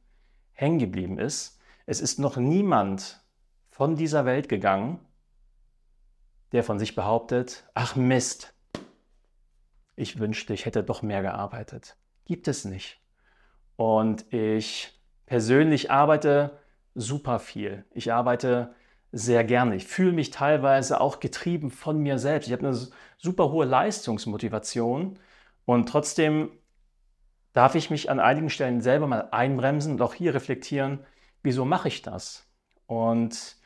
hängen 0.53 0.79
geblieben 0.79 1.19
ist. 1.19 1.59
Es 1.87 1.99
ist 2.03 2.19
noch 2.19 2.37
niemand 2.37 3.25
von 3.71 3.97
dieser 3.97 4.27
Welt 4.27 4.51
gegangen, 4.51 5.01
der 6.53 6.63
von 6.63 6.79
sich 6.79 6.95
behauptet, 6.95 7.65
ach 7.73 7.97
Mist, 7.97 8.53
ich 9.97 10.19
wünschte, 10.19 10.53
ich 10.53 10.67
hätte 10.67 10.85
doch 10.85 11.01
mehr 11.01 11.23
gearbeitet. 11.23 11.97
Gibt 12.27 12.49
es 12.49 12.67
nicht. 12.67 13.01
Und 13.77 14.31
ich 14.31 15.01
persönlich 15.25 15.91
arbeite 15.91 16.59
super 16.95 17.39
viel. 17.39 17.87
Ich 17.93 18.13
arbeite 18.13 18.75
sehr 19.11 19.43
gerne. 19.45 19.75
Ich 19.75 19.87
fühle 19.87 20.13
mich 20.13 20.33
teilweise 20.33 21.01
auch 21.01 21.19
getrieben 21.19 21.71
von 21.71 21.99
mir 21.99 22.19
selbst. 22.19 22.49
Ich 22.49 22.53
habe 22.53 22.69
eine 22.69 22.79
super 23.17 23.51
hohe 23.51 23.65
Leistungsmotivation 23.65 25.19
und 25.65 25.89
trotzdem 25.89 26.51
darf 27.53 27.75
ich 27.75 27.91
mich 27.91 28.11
an 28.11 28.21
einigen 28.21 28.51
Stellen 28.51 28.81
selber 28.81 29.07
mal 29.07 29.29
einbremsen 29.31 29.95
und 29.95 30.03
auch 30.03 30.15
hier 30.15 30.35
reflektieren, 30.35 31.01
wieso 31.43 31.65
mache 31.65 31.89
ich 31.89 32.03
das? 32.03 32.47
Und 32.87 33.57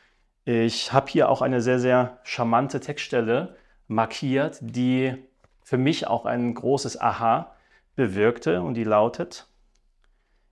ich 0.44 0.92
habe 0.92 1.10
hier 1.10 1.28
auch 1.28 1.42
eine 1.42 1.60
sehr, 1.60 1.78
sehr 1.78 2.20
charmante 2.22 2.80
Textstelle 2.80 3.56
markiert, 3.86 4.58
die 4.60 5.14
für 5.62 5.78
mich 5.78 6.06
auch 6.06 6.26
ein 6.26 6.54
großes 6.54 7.00
Aha 7.00 7.54
bewirkte 7.96 8.60
und 8.62 8.74
die 8.74 8.84
lautet, 8.84 9.46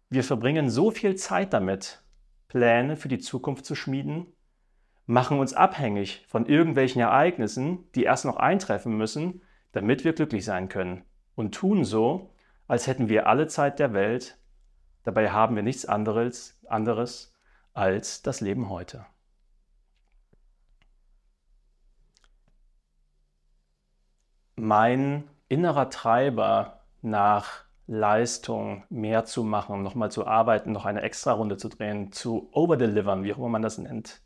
wir 0.08 0.24
verbringen 0.24 0.70
so 0.70 0.90
viel 0.90 1.16
Zeit 1.16 1.52
damit, 1.52 2.02
Pläne 2.48 2.96
für 2.96 3.08
die 3.08 3.18
Zukunft 3.18 3.64
zu 3.64 3.74
schmieden, 3.74 4.26
machen 5.06 5.38
uns 5.38 5.54
abhängig 5.54 6.24
von 6.28 6.46
irgendwelchen 6.46 7.00
Ereignissen, 7.00 7.90
die 7.94 8.04
erst 8.04 8.24
noch 8.24 8.36
eintreffen 8.36 8.96
müssen, 8.96 9.42
damit 9.72 10.04
wir 10.04 10.12
glücklich 10.12 10.44
sein 10.44 10.68
können. 10.68 11.04
Und 11.34 11.54
tun 11.54 11.84
so, 11.84 12.31
als 12.72 12.86
hätten 12.86 13.10
wir 13.10 13.26
alle 13.26 13.48
Zeit 13.48 13.78
der 13.78 13.92
Welt. 13.92 14.38
Dabei 15.02 15.30
haben 15.30 15.56
wir 15.56 15.62
nichts 15.62 15.84
anderes, 15.84 16.58
anderes 16.66 17.34
als 17.74 18.22
das 18.22 18.40
Leben 18.40 18.70
heute. 18.70 19.04
Mein 24.56 25.28
innerer 25.50 25.90
Treiber 25.90 26.80
nach 27.02 27.64
Leistung 27.86 28.84
mehr 28.88 29.26
zu 29.26 29.44
machen, 29.44 29.82
nochmal 29.82 30.10
zu 30.10 30.26
arbeiten, 30.26 30.72
noch 30.72 30.86
eine 30.86 31.02
extra 31.02 31.32
Runde 31.32 31.58
zu 31.58 31.68
drehen, 31.68 32.10
zu 32.10 32.48
overdelivern, 32.52 33.22
wie 33.22 33.34
auch 33.34 33.38
immer 33.38 33.50
man 33.50 33.60
das 33.60 33.76
nennt, 33.76 34.22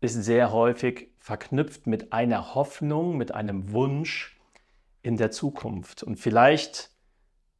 ist 0.00 0.14
sehr 0.14 0.52
häufig 0.52 1.10
verknüpft 1.18 1.86
mit 1.86 2.14
einer 2.14 2.54
Hoffnung, 2.54 3.18
mit 3.18 3.34
einem 3.34 3.72
Wunsch 3.72 4.40
in 5.02 5.18
der 5.18 5.30
Zukunft. 5.30 6.02
Und 6.02 6.16
vielleicht 6.16 6.96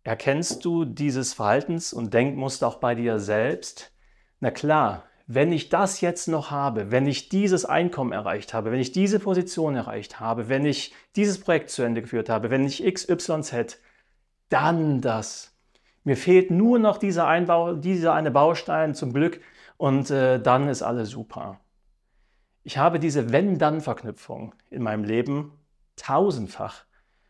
erkennst 0.09 0.65
du 0.65 0.87
dieses 0.87 1.35
Verhaltens- 1.35 1.93
und 1.93 2.15
Denkmuster 2.15 2.67
auch 2.67 2.77
bei 2.77 2.95
dir 2.95 3.19
selbst. 3.19 3.93
Na 4.41 4.51
klar, 4.51 5.05
wenn 5.27 5.53
ich 5.53 5.69
das 5.69 6.01
jetzt 6.01 6.29
noch 6.29 6.51
habe, 6.51 6.91
wenn 6.91 7.07
ich 7.07 7.29
dieses 7.29 7.67
Einkommen 7.67 8.13
erreicht 8.13 8.55
habe, 8.55 8.73
wenn 8.73 8.81
ich 8.81 8.93
diese 8.93 9.19
Position 9.19 9.77
erreicht 9.77 10.19
habe, 10.19 10.49
wenn 10.49 10.65
ich 10.65 10.95
dieses 11.15 11.39
Projekt 11.39 11.69
zu 11.69 11.83
Ende 11.83 12.01
geführt 12.01 12.31
habe, 12.31 12.49
wenn 12.49 12.65
ich 12.65 12.83
XYZ, 12.83 13.79
dann 14.49 15.03
das. 15.03 15.55
Mir 16.05 16.17
fehlt 16.17 16.51
nur 16.51 16.79
noch 16.79 16.97
dieser, 16.97 17.27
Einbau, 17.29 17.75
dieser 17.75 18.15
eine 18.15 18.31
Baustein 18.31 18.95
zum 18.95 19.13
Glück 19.13 19.43
und 19.77 20.11
äh, 20.11 20.41
dann 20.41 20.71
ist 20.71 20.81
alles 20.81 21.11
super. 21.11 21.61
Ich 22.65 22.79
habe 22.79 22.99
diese 22.99 23.31
Wenn-Dann-Verknüpfung 23.31 24.55
in 24.71 24.83
meinem 24.83 25.05
Leben 25.05 25.53
tausendfach 25.97 26.87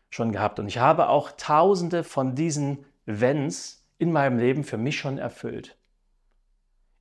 schon 0.09 0.31
gehabt 0.31 0.59
und 0.59 0.67
ich 0.67 0.79
habe 0.79 1.09
auch 1.09 1.31
tausende 1.31 2.03
von 2.03 2.35
diesen 2.35 2.85
Wenns 3.05 3.87
in 3.97 4.11
meinem 4.11 4.37
Leben 4.39 4.63
für 4.63 4.77
mich 4.77 4.97
schon 4.97 5.17
erfüllt. 5.17 5.77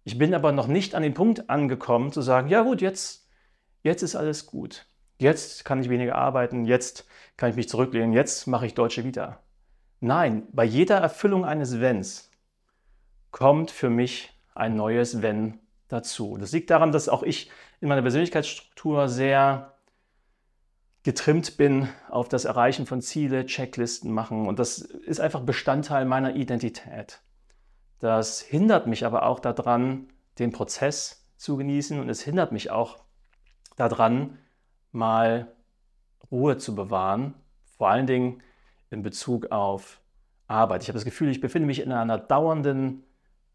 Ich 0.04 0.18
bin 0.18 0.34
aber 0.34 0.52
noch 0.52 0.66
nicht 0.66 0.94
an 0.94 1.02
den 1.02 1.14
Punkt 1.14 1.50
angekommen 1.50 2.12
zu 2.12 2.22
sagen, 2.22 2.48
ja 2.48 2.62
gut, 2.62 2.80
jetzt, 2.80 3.28
jetzt 3.82 4.02
ist 4.02 4.16
alles 4.16 4.46
gut. 4.46 4.86
Jetzt 5.18 5.64
kann 5.64 5.80
ich 5.80 5.90
weniger 5.90 6.14
arbeiten, 6.14 6.64
jetzt 6.64 7.06
kann 7.36 7.50
ich 7.50 7.56
mich 7.56 7.68
zurücklehnen, 7.68 8.12
jetzt 8.12 8.46
mache 8.46 8.66
ich 8.66 8.74
Deutsche 8.74 9.04
Vita. 9.04 9.42
Nein, 10.00 10.46
bei 10.52 10.64
jeder 10.64 10.98
Erfüllung 10.98 11.44
eines 11.44 11.80
Wenns 11.80 12.30
kommt 13.30 13.70
für 13.70 13.90
mich 13.90 14.32
ein 14.54 14.76
neues 14.76 15.22
Wenn 15.22 15.58
dazu. 15.88 16.36
Das 16.38 16.52
liegt 16.52 16.70
daran, 16.70 16.92
dass 16.92 17.08
auch 17.08 17.22
ich 17.22 17.50
in 17.80 17.88
meiner 17.88 18.02
Persönlichkeitsstruktur 18.02 19.08
sehr 19.08 19.74
getrimmt 21.02 21.56
bin 21.56 21.88
auf 22.10 22.28
das 22.28 22.44
Erreichen 22.44 22.86
von 22.86 23.00
Ziele, 23.00 23.46
Checklisten 23.46 24.12
machen. 24.12 24.46
Und 24.46 24.58
das 24.58 24.78
ist 24.78 25.20
einfach 25.20 25.40
Bestandteil 25.40 26.04
meiner 26.04 26.34
Identität. 26.34 27.20
Das 27.98 28.40
hindert 28.40 28.86
mich 28.86 29.04
aber 29.04 29.24
auch 29.24 29.40
daran, 29.40 30.08
den 30.38 30.52
Prozess 30.52 31.26
zu 31.36 31.56
genießen 31.56 31.98
und 31.98 32.08
es 32.08 32.20
hindert 32.22 32.52
mich 32.52 32.70
auch 32.70 33.04
daran, 33.76 34.38
mal 34.92 35.54
Ruhe 36.30 36.58
zu 36.58 36.74
bewahren. 36.74 37.34
Vor 37.76 37.88
allen 37.88 38.06
Dingen 38.06 38.42
in 38.90 39.02
Bezug 39.02 39.50
auf 39.50 40.00
Arbeit. 40.46 40.82
Ich 40.82 40.88
habe 40.88 40.96
das 40.96 41.04
Gefühl, 41.04 41.30
ich 41.30 41.40
befinde 41.40 41.66
mich 41.66 41.80
in 41.80 41.92
einer 41.92 42.18
dauernden 42.18 43.04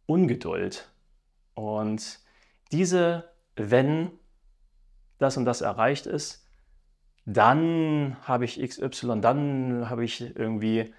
Ungeduld. 0.06 0.92
Und 1.54 2.20
diese, 2.72 3.30
wenn 3.56 4.12
das 5.18 5.38
und 5.38 5.46
das 5.46 5.62
erreicht 5.62 6.06
ist, 6.06 6.43
dann 7.26 8.18
habe 8.24 8.46
ich 8.46 8.62
XY, 8.62 9.22
dann 9.22 9.90
habe 9.90 10.04
ich 10.04 10.36
irgendwie 10.36 10.94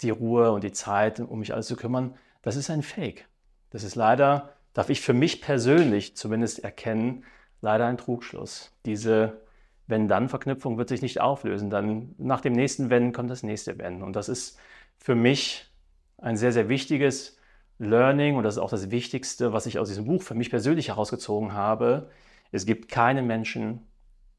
die 0.00 0.10
Ruhe 0.10 0.52
und 0.52 0.64
die 0.64 0.72
Zeit, 0.72 1.20
um 1.20 1.38
mich 1.38 1.52
alles 1.52 1.66
zu 1.66 1.76
kümmern. 1.76 2.14
Das 2.42 2.56
ist 2.56 2.70
ein 2.70 2.82
Fake. 2.82 3.26
Das 3.70 3.84
ist 3.84 3.94
leider, 3.94 4.54
darf 4.72 4.90
ich 4.90 5.00
für 5.00 5.14
mich 5.14 5.40
persönlich 5.40 6.16
zumindest 6.16 6.64
erkennen, 6.64 7.24
leider 7.60 7.86
ein 7.86 7.98
Trugschluss. 7.98 8.72
Diese 8.84 9.40
wenn-dann-Verknüpfung 9.86 10.78
wird 10.78 10.88
sich 10.88 11.02
nicht 11.02 11.20
auflösen. 11.20 11.70
Dann 11.70 12.14
nach 12.18 12.40
dem 12.40 12.52
nächsten 12.52 12.90
Wenn 12.90 13.12
kommt 13.12 13.30
das 13.30 13.42
nächste 13.42 13.78
Wenn. 13.78 14.02
Und 14.02 14.16
das 14.16 14.28
ist 14.28 14.58
für 14.98 15.14
mich 15.14 15.70
ein 16.18 16.36
sehr, 16.36 16.52
sehr 16.52 16.68
wichtiges 16.68 17.36
Learning 17.78 18.36
und 18.36 18.44
das 18.44 18.54
ist 18.54 18.62
auch 18.62 18.70
das 18.70 18.90
Wichtigste, 18.90 19.52
was 19.52 19.66
ich 19.66 19.78
aus 19.78 19.88
diesem 19.88 20.06
Buch 20.06 20.22
für 20.22 20.34
mich 20.34 20.50
persönlich 20.50 20.88
herausgezogen 20.88 21.52
habe. 21.52 22.10
Es 22.52 22.66
gibt 22.66 22.88
keinen 22.88 23.26
Menschen, 23.26 23.86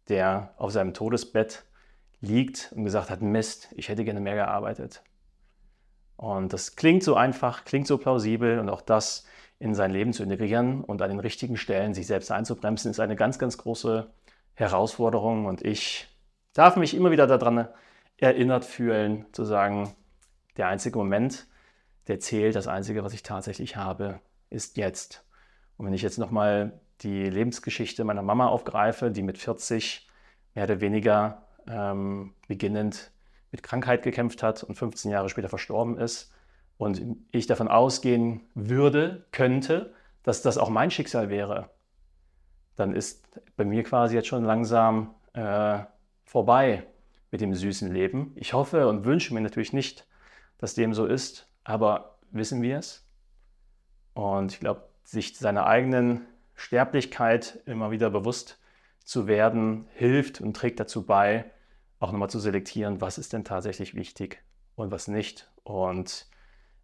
der 0.10 0.54
auf 0.58 0.72
seinem 0.72 0.94
Todesbett 0.94 1.64
liegt 2.22 2.72
und 2.76 2.84
gesagt 2.84 3.10
hat, 3.10 3.22
Mist, 3.22 3.70
ich 3.76 3.90
hätte 3.90 4.04
gerne 4.04 4.20
mehr 4.20 4.36
gearbeitet. 4.36 5.04
Und 6.18 6.54
das 6.54 6.76
klingt 6.76 7.04
so 7.04 7.16
einfach, 7.16 7.66
klingt 7.66 7.88
so 7.88 7.98
plausibel 7.98 8.60
und 8.60 8.70
auch 8.70 8.82
das 8.82 9.26
in 9.60 9.74
sein 9.74 9.92
Leben 9.92 10.14
zu 10.14 10.24
integrieren 10.24 10.84
und 10.84 11.02
an 11.02 11.10
den 11.10 11.20
richtigen 11.20 11.58
Stellen 11.58 11.94
sich 11.94 12.08
selbst 12.08 12.32
einzubremsen, 12.32 12.92
ist 12.92 13.00
eine 13.00 13.16
ganz, 13.16 13.40
ganz 13.40 13.58
große 13.58 14.10
Herausforderung 14.54 15.46
und 15.46 15.64
ich 15.64 16.08
darf 16.54 16.78
mich 16.78 16.94
immer 16.94 17.12
wieder 17.12 17.28
daran 17.28 17.68
erinnert 18.18 18.66
fühlen, 18.66 19.26
zu 19.34 19.44
sagen, 19.44 19.94
der 20.58 20.68
einzige 20.68 20.98
Moment, 20.98 21.48
der 22.08 22.20
zählt, 22.20 22.56
das 22.56 22.68
einzige, 22.68 23.04
was 23.04 23.14
ich 23.14 23.24
tatsächlich 23.24 23.76
habe, 23.76 24.20
ist 24.50 24.78
jetzt. 24.78 25.26
Und 25.78 25.86
wenn 25.86 25.94
ich 25.94 26.02
jetzt 26.02 26.18
nochmal 26.18 26.80
die 27.02 27.30
Lebensgeschichte 27.30 28.04
meiner 28.04 28.22
Mama 28.22 28.48
aufgreife, 28.48 29.12
die 29.12 29.24
mit 29.24 29.38
40 29.38 30.08
mehr 30.54 30.66
oder 30.66 30.82
weniger 30.82 31.48
ähm, 31.68 32.34
beginnend 32.48 33.12
mit 33.52 33.64
Krankheit 33.64 34.04
gekämpft 34.04 34.44
hat 34.44 34.64
und 34.64 34.76
15 34.76 35.12
Jahre 35.12 35.30
später 35.30 35.50
verstorben 35.50 35.98
ist 35.98 36.34
und 36.78 37.02
ich 37.32 37.48
davon 37.48 37.68
ausgehen 37.68 38.42
würde, 38.54 39.26
könnte, 39.32 39.94
dass 40.24 40.42
das 40.42 40.58
auch 40.58 40.70
mein 40.70 40.92
Schicksal 40.92 41.30
wäre, 41.30 41.70
dann 42.76 42.94
ist 42.94 43.28
bei 43.56 43.64
mir 43.64 43.84
quasi 43.84 44.16
jetzt 44.16 44.28
schon 44.28 44.44
langsam 44.44 45.16
äh, 45.34 45.80
vorbei 46.26 46.86
mit 47.32 47.42
dem 47.42 47.54
süßen 47.54 47.92
Leben. 47.92 48.34
Ich 48.36 48.54
hoffe 48.54 48.88
und 48.88 49.06
wünsche 49.06 49.34
mir 49.34 49.42
natürlich 49.42 49.74
nicht, 49.74 50.08
dass 50.58 50.74
dem 50.74 50.94
so 50.94 51.06
ist, 51.06 51.48
aber 51.64 52.18
wissen 52.32 52.62
wir 52.62 52.80
es? 52.80 53.06
Und 54.14 54.54
ich 54.54 54.60
glaube, 54.60 54.88
sich 55.04 55.38
seiner 55.38 55.68
eigenen 55.68 56.26
Sterblichkeit 56.56 57.62
immer 57.66 57.92
wieder 57.92 58.10
bewusst 58.10 58.60
zu 59.04 59.28
werden, 59.28 59.88
hilft 59.94 60.42
und 60.42 60.56
trägt 60.56 60.80
dazu 60.80 61.06
bei, 61.06 61.46
auch 62.00 62.12
nochmal 62.12 62.30
zu 62.30 62.40
selektieren, 62.40 63.02
was 63.02 63.18
ist 63.18 63.34
denn 63.34 63.44
tatsächlich 63.44 63.94
wichtig 63.96 64.42
und 64.76 64.92
was 64.92 65.08
nicht. 65.08 65.52
Und 65.64 66.28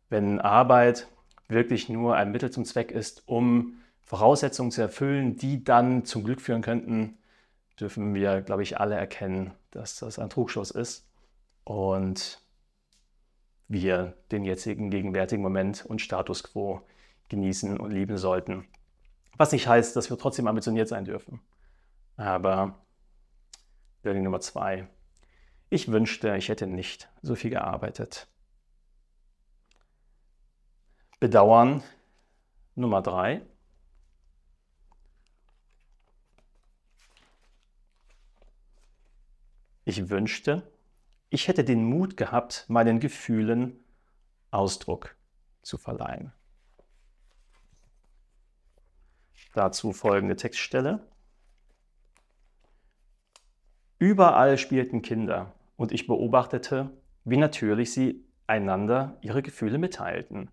wenn 0.10 0.40
Arbeit 0.40 1.08
wirklich 1.48 1.90
nur 1.90 2.16
ein 2.16 2.32
Mittel 2.32 2.52
zum 2.52 2.66
Zweck 2.66 2.92
ist, 2.92 3.24
um 3.28 3.82
Voraussetzungen 4.02 4.72
zu 4.72 4.82
erfüllen, 4.82 5.38
die 5.38 5.64
dann 5.64 6.06
zum 6.06 6.24
Glück 6.24 6.42
führen 6.42 6.62
könnten, 6.62 7.18
dürfen 7.80 8.14
wir, 8.14 8.42
glaube 8.42 8.64
ich, 8.64 8.80
alle 8.80 8.96
erkennen, 8.96 9.54
dass 9.72 9.98
das 9.98 10.20
ein 10.20 10.30
Trugschluss 10.30 10.72
ist 10.72 11.08
und 11.64 12.40
wir 13.68 14.18
den 14.32 14.44
jetzigen 14.44 14.90
gegenwärtigen 14.90 15.42
Moment 15.42 15.86
und 15.86 16.02
Status 16.02 16.44
quo 16.44 16.82
genießen 17.30 17.80
und 17.80 17.92
lieben 17.92 18.18
sollten. 18.18 18.68
Was 19.38 19.52
nicht 19.52 19.68
heißt, 19.68 19.96
dass 19.96 20.10
wir 20.10 20.18
trotzdem 20.18 20.48
ambitioniert 20.48 20.88
sein 20.88 21.06
dürfen. 21.06 21.42
Aber 22.16 22.86
Learning 24.04 24.24
Nummer 24.24 24.40
zwei. 24.40 24.88
Ich 25.70 25.92
wünschte, 25.92 26.36
ich 26.36 26.50
hätte 26.50 26.68
nicht 26.68 27.10
so 27.22 27.36
viel 27.36 27.50
gearbeitet. 27.50 28.28
Bedauern 31.20 31.84
Nummer 32.76 33.02
drei. 33.02 33.42
Ich 39.86 40.10
wünschte, 40.10 40.72
ich 41.30 41.48
hätte 41.48 41.64
den 41.64 41.84
Mut 41.86 42.18
gehabt, 42.18 42.66
meinen 42.68 43.00
Gefühlen 43.00 43.84
Ausdruck 44.52 45.16
zu 45.62 45.78
verleihen. 45.78 46.34
Dazu 49.54 49.92
folgende 49.92 50.36
Textstelle. 50.36 51.06
Überall 54.00 54.58
spielten 54.58 55.02
Kinder 55.02 55.54
und 55.76 55.92
ich 55.92 56.08
beobachtete, 56.08 56.90
wie 57.26 57.38
natürlich 57.38 57.94
sie 57.94 58.26
einander 58.48 59.18
ihre 59.22 59.42
Gefühle 59.42 59.78
mitteilten. 59.78 60.50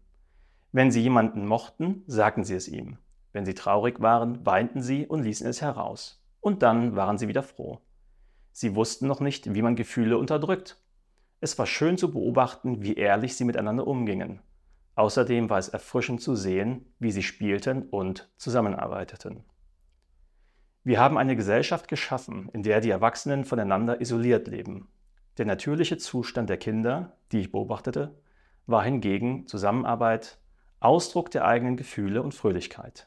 Wenn 0.73 0.91
sie 0.91 1.01
jemanden 1.01 1.47
mochten, 1.47 2.03
sagten 2.07 2.45
sie 2.45 2.55
es 2.55 2.69
ihm. 2.69 2.99
Wenn 3.33 3.45
sie 3.45 3.55
traurig 3.55 4.01
waren, 4.01 4.45
weinten 4.45 4.83
sie 4.83 5.07
und 5.07 5.23
ließen 5.23 5.47
es 5.47 5.63
heraus. 5.63 6.23
Und 6.41 6.63
dann 6.63 6.97
waren 6.97 7.19
sie 7.19 7.29
wieder 7.29 7.43
froh. 7.43 7.81
Sie 8.53 8.75
wussten 8.75 9.07
noch 9.07 9.21
nicht, 9.21 9.55
wie 9.55 9.63
man 9.63 9.77
Gefühle 9.77 10.19
unterdrückt. 10.19 10.77
Es 11.41 11.57
war 11.59 11.67
schön 11.67 11.97
zu 11.97 12.11
beobachten, 12.11 12.83
wie 12.83 12.95
ehrlich 12.95 13.37
sie 13.37 13.45
miteinander 13.45 13.87
umgingen. 13.87 14.41
Außerdem 14.99 15.49
war 15.49 15.59
es 15.59 15.69
erfrischend 15.69 16.21
zu 16.21 16.35
sehen, 16.35 16.85
wie 16.99 17.13
sie 17.13 17.23
spielten 17.23 17.85
und 17.85 18.29
zusammenarbeiteten. 18.37 19.45
Wir 20.83 20.99
haben 20.99 21.17
eine 21.17 21.37
Gesellschaft 21.37 21.87
geschaffen, 21.87 22.49
in 22.53 22.65
der 22.65 22.81
die 22.81 22.91
Erwachsenen 22.91 23.45
voneinander 23.45 24.01
isoliert 24.01 24.49
leben. 24.49 24.89
Der 25.37 25.47
natürliche 25.47 25.99
Zustand 25.99 26.51
der 26.51 26.57
Kinder, 26.57 27.17
die 27.31 27.39
ich 27.39 27.53
beobachtete, 27.53 28.19
war 28.67 28.83
hingegen 28.83 29.47
Zusammenarbeit, 29.47 30.41
Ausdruck 30.81 31.31
der 31.31 31.45
eigenen 31.45 31.77
Gefühle 31.77 32.21
und 32.21 32.35
Fröhlichkeit. 32.35 33.07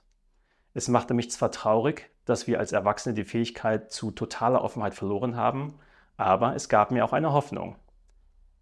Es 0.74 0.88
machte 0.88 1.14
mich 1.14 1.30
zwar 1.30 1.52
traurig, 1.52 2.10
dass 2.24 2.48
wir 2.48 2.60
als 2.60 2.72
Erwachsene 2.72 3.16
die 3.16 3.26
Fähigkeit 3.26 3.92
zu 3.92 4.12
totaler 4.12 4.64
Offenheit 4.64 4.94
verloren 4.94 5.36
haben, 5.36 5.74
aber 6.16 6.56
es 6.56 6.70
gab 6.70 6.92
mir 6.92 7.04
auch 7.04 7.12
eine 7.12 7.34
Hoffnung. 7.34 7.76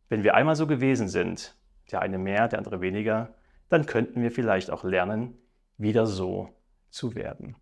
Wenn 0.08 0.24
wir 0.24 0.34
einmal 0.34 0.56
so 0.56 0.65
gewesen 0.65 1.10
sind, 1.10 1.59
der 1.91 2.02
eine 2.02 2.17
mehr, 2.17 2.47
der 2.47 2.60
andere 2.60 2.82
weniger, 2.82 3.34
dann 3.69 3.86
könnten 3.86 4.21
wir 4.21 4.32
vielleicht 4.32 4.71
auch 4.71 4.84
lernen, 4.84 5.38
wieder 5.78 6.06
so 6.06 6.49
zu 6.89 7.15
werden. 7.15 7.56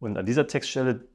Und 0.00 0.16
an 0.16 0.26
dieser 0.26 0.46
Textstelle 0.46 1.06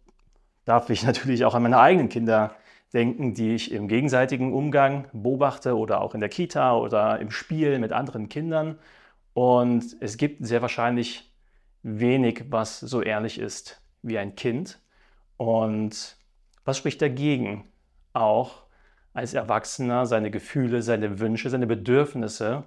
darf 0.65 0.89
ich 0.89 1.03
natürlich 1.05 1.45
auch 1.45 1.55
an 1.55 1.63
meine 1.63 1.79
eigenen 1.79 2.09
Kinder 2.09 2.55
denken, 2.93 3.33
die 3.33 3.55
ich 3.55 3.71
im 3.71 3.87
gegenseitigen 3.87 4.53
Umgang 4.53 5.07
beobachte 5.13 5.75
oder 5.75 6.01
auch 6.01 6.13
in 6.13 6.19
der 6.19 6.29
Kita 6.29 6.77
oder 6.77 7.19
im 7.19 7.31
Spiel 7.31 7.79
mit 7.79 7.91
anderen 7.91 8.29
Kindern. 8.29 8.77
Und 9.33 9.97
es 9.99 10.17
gibt 10.17 10.45
sehr 10.45 10.61
wahrscheinlich 10.61 11.33
wenig, 11.81 12.45
was 12.49 12.79
so 12.79 13.01
ehrlich 13.01 13.39
ist 13.39 13.81
wie 14.03 14.19
ein 14.19 14.35
Kind. 14.35 14.79
Und 15.37 16.17
was 16.65 16.77
spricht 16.77 17.01
dagegen, 17.01 17.65
auch 18.13 18.62
als 19.13 19.33
Erwachsener 19.33 20.05
seine 20.05 20.31
Gefühle, 20.31 20.81
seine 20.81 21.19
Wünsche, 21.19 21.49
seine 21.49 21.67
Bedürfnisse 21.67 22.63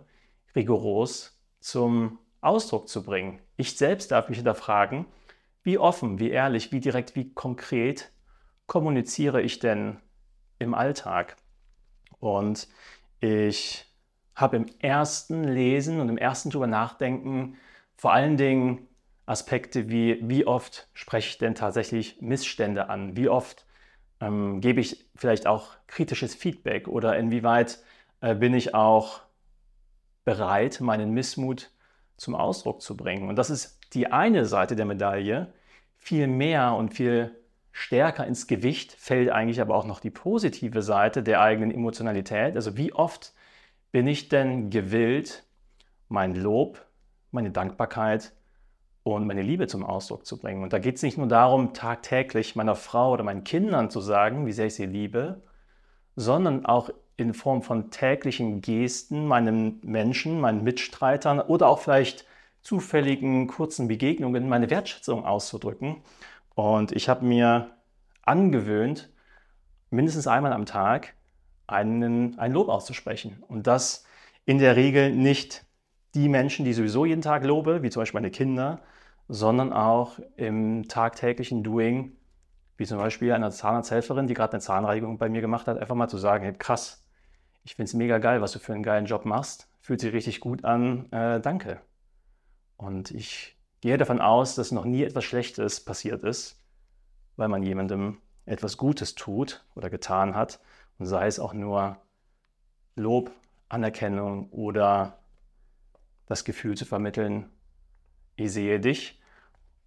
rigoros 0.54 1.40
zum 1.61 2.18
Ausdruck 2.40 2.88
zu 2.88 3.02
bringen? 3.02 3.40
Ich 3.56 3.76
selbst 3.76 4.11
darf 4.12 4.28
mich 4.28 4.38
hinterfragen, 4.38 5.06
wie 5.62 5.78
offen, 5.78 6.18
wie 6.18 6.30
ehrlich, 6.30 6.70
wie 6.72 6.80
direkt, 6.80 7.16
wie 7.16 7.32
konkret 7.35 8.12
kommuniziere 8.66 9.42
ich 9.42 9.59
denn 9.59 9.98
im 10.59 10.74
Alltag? 10.74 11.37
Und 12.20 12.68
ich 13.20 13.85
habe 14.35 14.56
im 14.56 14.66
ersten 14.80 15.44
Lesen 15.44 16.00
und 16.00 16.09
im 16.09 16.18
ersten 16.18 16.50
drüber 16.50 16.66
nachdenken 16.66 17.56
vor 17.96 18.12
allen 18.12 18.37
Dingen 18.37 18.87
Aspekte 19.24 19.88
wie, 19.88 20.20
wie 20.22 20.46
oft 20.46 20.88
spreche 20.92 21.30
ich 21.30 21.38
denn 21.38 21.54
tatsächlich 21.54 22.20
Missstände 22.20 22.88
an? 22.88 23.16
Wie 23.16 23.28
oft 23.28 23.65
ähm, 24.20 24.61
gebe 24.61 24.81
ich 24.81 25.07
vielleicht 25.14 25.46
auch 25.46 25.74
kritisches 25.87 26.35
Feedback 26.35 26.88
oder 26.88 27.16
inwieweit 27.16 27.79
äh, 28.20 28.35
bin 28.35 28.55
ich 28.55 28.74
auch 28.74 29.20
bereit, 30.24 30.81
meinen 30.81 31.12
Missmut 31.12 31.70
zum 32.16 32.35
Ausdruck 32.35 32.83
zu 32.83 32.96
bringen? 32.96 33.29
Und 33.29 33.37
das 33.37 33.50
ist 33.50 33.81
die 33.94 34.11
eine 34.11 34.46
Seite 34.46 34.76
der 34.76 34.87
Medaille. 34.87 35.52
Viel 35.96 36.26
mehr 36.26 36.74
und 36.74 36.94
viel 36.94 37.37
stärker 37.72 38.26
ins 38.26 38.46
Gewicht 38.46 38.92
fällt 38.92 39.31
eigentlich 39.31 39.61
aber 39.61 39.74
auch 39.74 39.85
noch 39.85 40.00
die 40.00 40.11
positive 40.11 40.83
Seite 40.83 41.22
der 41.22 41.40
eigenen 41.40 41.70
Emotionalität. 41.70 42.57
Also 42.57 42.76
wie 42.76 42.92
oft 42.92 43.35
bin 43.92 44.07
ich 44.07 44.29
denn 44.29 44.70
gewillt, 44.70 45.44
mein 46.09 46.35
Lob, 46.35 46.85
meine 47.31 47.50
Dankbarkeit 47.50 48.33
und 49.14 49.25
meine 49.25 49.42
Liebe 49.42 49.69
zum 49.69 49.85
Ausdruck 49.85 50.27
zu 50.27 50.37
bringen. 50.37 50.64
Und 50.64 50.73
da 50.73 50.81
geht 50.81 50.97
es 50.97 51.03
nicht 51.03 51.16
nur 51.16 51.29
darum, 51.29 51.75
tagtäglich 51.75 52.57
meiner 52.57 52.75
Frau 52.75 53.12
oder 53.12 53.23
meinen 53.23 53.45
Kindern 53.45 53.88
zu 53.88 54.01
sagen, 54.01 54.47
wie 54.47 54.53
sehr 54.53 54.66
ich 54.66 54.75
sie 54.75 54.87
liebe, 54.87 55.42
sondern 56.16 56.66
auch 56.66 56.90
in 57.16 57.33
Form 57.33 57.62
von 57.62 57.92
täglichen 57.92 58.62
Gesten 58.62 59.29
meinen 59.29 59.79
Menschen, 59.85 60.40
meinen 60.40 60.64
Mitstreitern 60.64 61.38
oder 61.38 61.69
auch 61.69 61.79
vielleicht 61.79 62.27
zufälligen 62.62 63.47
kurzen 63.47 63.87
Begegnungen 63.87 64.49
meine 64.49 64.71
Wertschätzung 64.71 65.25
auszudrücken. 65.25 65.99
Und 66.57 66.90
ich 66.90 67.09
habe 67.09 67.25
mir 67.25 67.71
angewöhnt, 68.23 69.09
mindestens 69.90 70.27
einmal 70.27 70.53
am 70.53 70.66
Tag 70.66 71.14
einen, 71.69 72.40
ein 72.40 72.53
Lob 72.53 72.69
auszusprechen. 72.69 73.40
Und 73.47 73.69
das 73.69 74.05
in 74.47 74.59
der 74.59 74.75
Regel 74.75 75.14
nicht 75.14 75.64
die 76.16 76.29
Menschen, 76.29 76.64
die 76.64 76.73
sowieso 76.73 77.05
jeden 77.05 77.23
Tag 77.23 77.45
lobe, 77.45 77.85
wie 77.85 77.90
zum 77.90 78.03
Beispiel 78.03 78.21
meine 78.21 78.33
Kinder, 78.33 78.81
sondern 79.29 79.73
auch 79.73 80.19
im 80.37 80.89
tagtäglichen 80.89 81.62
Doing, 81.62 82.17
wie 82.77 82.87
zum 82.87 82.99
Beispiel 82.99 83.33
einer 83.33 83.51
Zahnarzthelferin, 83.51 84.27
die 84.27 84.35
gerade 84.35 84.55
eine 84.55 84.61
Zahnreinigung 84.61 85.19
bei 85.19 85.29
mir 85.29 85.41
gemacht 85.41 85.67
hat, 85.67 85.79
einfach 85.79 85.95
mal 85.95 86.09
zu 86.09 86.19
sagen, 86.19 86.45
hey, 86.45 86.53
krass, 86.53 87.05
ich 87.65 87.75
finde 87.75 87.89
es 87.89 87.95
mega 87.95 88.19
geil, 88.19 88.41
was 88.41 88.53
du 88.53 88.59
für 88.59 88.75
einen 88.75 88.83
geilen 88.83 89.07
Job 89.07 89.25
machst, 89.25 89.69
fühlt 89.81 90.01
sich 90.01 90.12
richtig 90.12 90.41
gut 90.41 90.65
an, 90.65 91.11
äh, 91.12 91.41
danke. 91.41 91.81
Und 92.77 93.11
ich 93.11 93.57
gehe 93.81 93.97
davon 93.97 94.21
aus, 94.21 94.55
dass 94.55 94.73
noch 94.73 94.85
nie 94.85 95.03
etwas 95.03 95.25
Schlechtes 95.25 95.85
passiert 95.85 96.23
ist, 96.23 96.62
weil 97.37 97.49
man 97.49 97.62
jemandem 97.62 98.19
etwas 98.45 98.77
Gutes 98.77 99.15
tut 99.15 99.65
oder 99.75 99.91
getan 99.91 100.35
hat, 100.35 100.61
und 100.99 101.07
sei 101.07 101.27
es 101.27 101.39
auch 101.39 101.53
nur 101.53 101.99
Lob, 102.95 103.31
Anerkennung 103.69 104.49
oder 104.51 105.19
das 106.27 106.45
Gefühl 106.45 106.77
zu 106.77 106.87
vermitteln, 106.87 107.51
ich 108.37 108.53
sehe 108.53 108.81
dich 108.81 109.20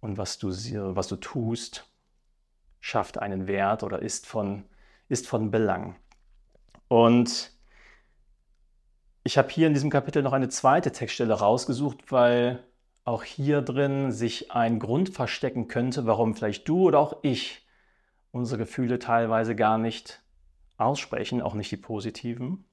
und 0.00 0.18
was 0.18 0.38
du, 0.38 0.48
was 0.48 1.08
du 1.08 1.16
tust, 1.16 1.86
schafft 2.80 3.18
einen 3.18 3.46
Wert 3.46 3.82
oder 3.82 4.00
ist 4.00 4.26
von, 4.26 4.64
ist 5.08 5.26
von 5.28 5.50
Belang. 5.50 5.96
Und 6.88 7.52
ich 9.22 9.38
habe 9.38 9.48
hier 9.50 9.66
in 9.66 9.74
diesem 9.74 9.90
Kapitel 9.90 10.22
noch 10.22 10.32
eine 10.32 10.48
zweite 10.48 10.92
Textstelle 10.92 11.34
rausgesucht, 11.34 12.10
weil 12.10 12.64
auch 13.04 13.22
hier 13.22 13.62
drin 13.62 14.12
sich 14.12 14.52
ein 14.52 14.78
Grund 14.78 15.10
verstecken 15.10 15.68
könnte, 15.68 16.06
warum 16.06 16.34
vielleicht 16.34 16.68
du 16.68 16.82
oder 16.84 16.98
auch 16.98 17.18
ich 17.22 17.66
unsere 18.32 18.58
Gefühle 18.58 18.98
teilweise 18.98 19.54
gar 19.56 19.78
nicht 19.78 20.22
aussprechen, 20.76 21.42
auch 21.42 21.54
nicht 21.54 21.70
die 21.70 21.76
positiven. 21.76 22.64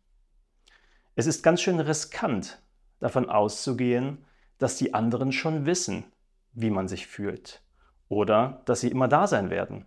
Es 1.15 1.25
ist 1.25 1.43
ganz 1.43 1.61
schön 1.61 1.79
riskant, 1.79 2.61
davon 2.99 3.29
auszugehen, 3.29 4.25
dass 4.57 4.77
die 4.77 4.93
anderen 4.93 5.31
schon 5.31 5.65
wissen, 5.65 6.05
wie 6.53 6.69
man 6.69 6.87
sich 6.87 7.07
fühlt 7.07 7.61
oder 8.09 8.61
dass 8.65 8.81
sie 8.81 8.89
immer 8.89 9.07
da 9.07 9.27
sein 9.27 9.49
werden. 9.49 9.85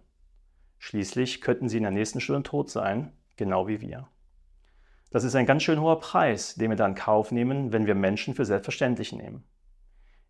Schließlich 0.78 1.40
könnten 1.40 1.68
sie 1.68 1.76
in 1.78 1.82
der 1.82 1.92
nächsten 1.92 2.20
Stunde 2.20 2.42
tot 2.42 2.70
sein, 2.70 3.12
genau 3.36 3.68
wie 3.68 3.80
wir. 3.80 4.08
Das 5.10 5.24
ist 5.24 5.34
ein 5.34 5.46
ganz 5.46 5.62
schön 5.62 5.80
hoher 5.80 5.98
Preis, 5.98 6.54
den 6.54 6.70
wir 6.70 6.76
dann 6.76 6.94
Kauf 6.94 7.32
nehmen, 7.32 7.72
wenn 7.72 7.86
wir 7.86 7.94
Menschen 7.94 8.34
für 8.34 8.44
selbstverständlich 8.44 9.12
nehmen. 9.12 9.44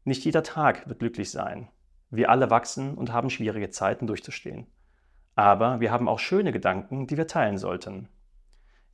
Nicht 0.05 0.25
jeder 0.25 0.43
Tag 0.43 0.89
wird 0.89 1.01
glücklich 1.01 1.31
sein. 1.31 1.69
Wir 2.09 2.31
alle 2.31 2.51
wachsen 2.51 2.95
und 2.95 3.13
haben 3.13 3.31
schwierige 3.31 3.71
Zeiten 3.71 4.07
durchzustehen. 4.07 4.67
Aber 5.35 5.81
wir 5.81 5.93
haben 5.93 6.09
auch 6.09 6.19
schöne 6.19 6.51
Gedanken, 6.51 7.07
die 7.07 7.17
wir 7.17 7.27
teilen 7.27 7.59
sollten. 7.59 8.09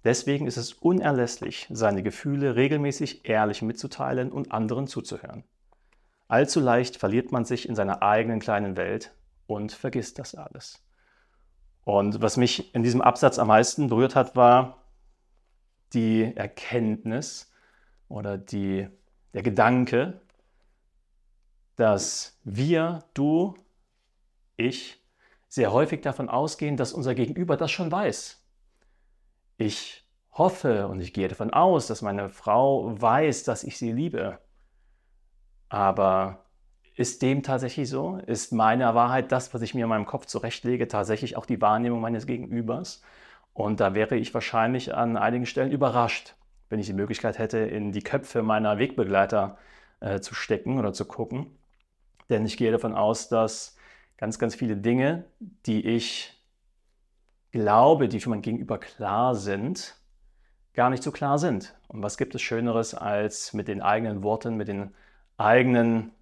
Deswegen 0.05 0.47
ist 0.47 0.57
es 0.57 0.73
unerlässlich, 0.73 1.67
seine 1.71 2.03
Gefühle 2.03 2.55
regelmäßig 2.55 3.29
ehrlich 3.29 3.63
mitzuteilen 3.63 4.31
und 4.31 4.53
anderen 4.53 4.87
zuzuhören. 4.87 5.45
Allzu 6.29 6.61
leicht 6.61 6.97
verliert 6.97 7.33
man 7.33 7.45
sich 7.45 7.69
in 7.69 7.75
seiner 7.75 8.03
eigenen 8.03 8.41
kleinen 8.41 8.77
Welt 8.77 9.15
und 9.47 9.73
vergisst 9.73 10.19
das 10.19 10.35
alles. 10.35 10.83
Und 11.85 12.21
was 12.21 12.37
mich 12.37 12.75
in 12.75 12.83
diesem 12.83 13.01
Absatz 13.01 13.39
am 13.39 13.49
meisten 13.49 13.89
berührt 13.89 14.17
hat, 14.17 14.35
war 14.35 14.83
die 15.93 16.33
Erkenntnis 16.35 17.53
oder 18.09 18.39
die, 18.39 18.89
der 19.35 19.43
Gedanke, 19.43 20.21
dass 21.77 22.39
wir, 22.43 23.05
du, 23.15 23.55
ich, 24.57 25.01
sehr 25.49 25.73
häufig 25.73 26.01
davon 26.01 26.29
ausgehen, 26.29 26.77
dass 26.77 26.93
unser 26.93 27.15
Gegenüber 27.15 27.57
das 27.57 27.71
schon 27.71 27.93
weiß. 27.93 28.43
Ich 29.57 30.05
hoffe 30.33 30.87
und 30.89 31.01
ich 31.01 31.13
gehe 31.13 31.29
davon 31.29 31.51
aus, 31.53 31.87
dass 31.87 32.03
meine 32.03 32.29
Frau 32.29 33.01
weiß, 33.01 33.45
dass 33.45 33.65
ich 33.65 33.79
sie 33.79 33.93
liebe. 33.93 34.39
Aber 35.69 36.45
ist 36.95 37.23
dem 37.23 37.43
tatsächlich 37.43 37.89
so? 37.89 38.19
Ist 38.27 38.53
meine 38.53 38.95
Wahrheit 38.95 39.33
das, 39.33 39.53
was 39.55 39.63
ich 39.63 39.75
mir 39.75 39.85
in 39.85 39.89
meinem 39.89 40.07
Kopf 40.07 40.27
zurechtlege, 40.27 40.89
tatsächlich 40.89 41.37
auch 41.37 41.47
die 41.47 41.61
Wahrnehmung 41.61 42.01
meines 42.01 42.27
Gegenübers? 42.27 43.03
Und 43.53 43.81
da 43.81 43.95
wäre 43.95 44.17
ich 44.17 44.35
wahrscheinlich 44.35 44.95
an 44.95 45.17
einigen 45.17 45.47
Stellen 45.47 45.73
überrascht, 45.73 46.37
wenn 46.69 46.79
ich 46.79 46.87
die 46.87 46.93
Möglichkeit 46.93 47.39
hätte, 47.39 47.59
in 47.59 47.93
die 47.93 48.03
Köpfe 48.03 48.43
meiner 48.43 48.79
Wegbegleiter 48.79 49.57
äh, 50.01 50.21
zu 50.21 50.35
stecken 50.35 50.79
oder 50.79 50.93
zu 50.93 51.07
gucken. 51.07 51.47
Denn 52.29 52.45
ich 52.45 52.57
gehe 52.57 52.73
davon 52.73 52.95
aus, 52.95 53.29
dass 53.29 53.77
ganz, 54.19 54.39
ganz 54.39 54.55
viele 54.55 54.77
Dinge, 54.77 55.25
die 55.41 55.87
ich 55.87 56.36
glaube, 57.53 58.09
die 58.09 58.21
für 58.21 58.31
mein 58.31 58.43
Gegenüber 58.43 58.79
klar 58.79 59.35
sind, 59.35 59.97
gar 60.75 60.91
nicht 60.91 61.03
so 61.03 61.11
klar 61.11 61.39
sind. 61.39 61.75
Und 61.89 62.03
was 62.03 62.17
gibt 62.17 62.35
es 62.35 62.43
Schöneres, 62.43 62.95
als 62.95 63.53
mit 63.53 63.69
den 63.69 63.83
eigenen 63.83 64.23
Worten, 64.23 64.57
mit 64.57 64.69
den 64.69 64.95
eigenen, 65.39 66.13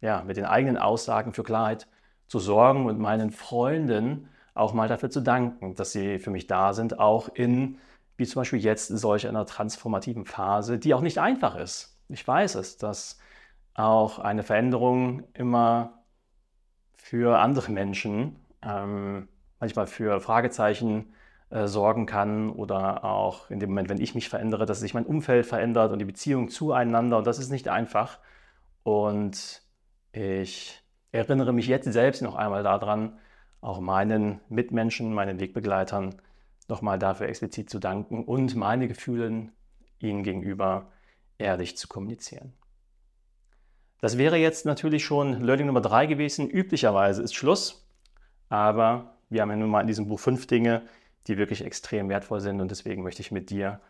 ja, 0.00 0.22
mit 0.22 0.36
den 0.36 0.46
eigenen 0.46 0.78
Aussagen 0.78 1.34
für 1.34 1.44
Klarheit 1.44 1.86
zu 2.26 2.38
sorgen 2.38 2.86
und 2.86 2.98
meinen 2.98 3.30
Freunden 3.30 4.28
auch 4.54 4.72
mal 4.72 4.88
dafür 4.88 5.10
zu 5.10 5.20
danken, 5.20 5.74
dass 5.74 5.92
sie 5.92 6.18
für 6.18 6.30
mich 6.30 6.46
da 6.46 6.72
sind, 6.72 6.98
auch 6.98 7.28
in, 7.28 7.78
wie 8.16 8.26
zum 8.26 8.40
Beispiel 8.40 8.60
jetzt, 8.60 8.88
solch 8.88 9.28
einer 9.28 9.46
transformativen 9.46 10.24
Phase, 10.24 10.78
die 10.78 10.94
auch 10.94 11.00
nicht 11.00 11.18
einfach 11.18 11.56
ist. 11.56 11.98
Ich 12.08 12.26
weiß 12.26 12.56
es, 12.56 12.76
dass 12.76 13.18
auch 13.74 14.18
eine 14.18 14.42
Veränderung 14.42 15.24
immer 15.34 16.04
für 16.94 17.38
andere 17.38 17.70
Menschen, 17.72 18.36
ähm, 18.62 19.28
manchmal 19.60 19.86
für 19.86 20.20
Fragezeichen 20.20 21.12
äh, 21.50 21.66
sorgen 21.66 22.06
kann 22.06 22.50
oder 22.50 23.04
auch 23.04 23.50
in 23.50 23.60
dem 23.60 23.70
Moment, 23.70 23.88
wenn 23.88 24.00
ich 24.00 24.14
mich 24.14 24.28
verändere, 24.28 24.66
dass 24.66 24.80
sich 24.80 24.94
mein 24.94 25.06
Umfeld 25.06 25.46
verändert 25.46 25.92
und 25.92 25.98
die 25.98 26.04
Beziehung 26.04 26.48
zueinander 26.48 27.18
und 27.18 27.26
das 27.26 27.38
ist 27.38 27.50
nicht 27.50 27.68
einfach. 27.68 28.18
Und 28.82 29.62
ich 30.12 30.82
erinnere 31.12 31.52
mich 31.52 31.66
jetzt 31.66 31.92
selbst 31.92 32.22
noch 32.22 32.34
einmal 32.34 32.62
daran, 32.62 33.18
auch 33.60 33.80
meinen 33.80 34.40
Mitmenschen, 34.48 35.12
meinen 35.12 35.38
Wegbegleitern 35.38 36.16
nochmal 36.68 36.98
dafür 36.98 37.28
explizit 37.28 37.68
zu 37.68 37.78
danken 37.78 38.24
und 38.24 38.54
meine 38.56 38.88
Gefühle 38.88 39.50
ihnen 39.98 40.22
gegenüber 40.22 40.90
ehrlich 41.36 41.76
zu 41.76 41.88
kommunizieren. 41.88 42.54
Das 44.00 44.16
wäre 44.16 44.36
jetzt 44.36 44.64
natürlich 44.64 45.04
schon 45.04 45.40
Learning 45.42 45.66
Nummer 45.66 45.82
drei 45.82 46.06
gewesen. 46.06 46.48
Üblicherweise 46.48 47.22
ist 47.22 47.34
Schluss, 47.34 47.86
aber 48.48 49.18
wir 49.30 49.42
haben 49.42 49.50
ja 49.50 49.56
nun 49.56 49.70
mal 49.70 49.80
in 49.80 49.86
diesem 49.86 50.08
Buch 50.08 50.20
fünf 50.20 50.46
Dinge, 50.46 50.82
die 51.26 51.38
wirklich 51.38 51.64
extrem 51.64 52.08
wertvoll 52.08 52.40
sind 52.40 52.60
und 52.60 52.70
deswegen 52.70 53.02
möchte 53.02 53.22
ich 53.22 53.30
mit 53.30 53.50
dir 53.50 53.80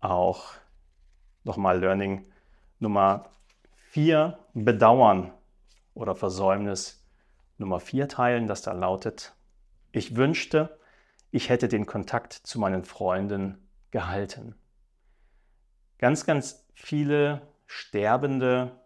auch 0.00 0.54
nochmal 1.44 1.78
Learning 1.78 2.26
Nummer 2.78 3.30
vier 3.90 4.38
Bedauern 4.54 5.32
oder 5.94 6.14
Versäumnis 6.14 7.04
Nummer 7.58 7.80
vier 7.80 8.08
teilen, 8.08 8.46
das 8.46 8.62
da 8.62 8.72
lautet, 8.72 9.34
ich 9.92 10.16
wünschte, 10.16 10.78
ich 11.30 11.48
hätte 11.48 11.68
den 11.68 11.86
Kontakt 11.86 12.32
zu 12.32 12.58
meinen 12.58 12.84
Freunden 12.84 13.66
gehalten. 13.90 14.54
Ganz, 15.98 16.26
ganz 16.26 16.66
viele 16.74 17.48
Sterbende 17.66 18.78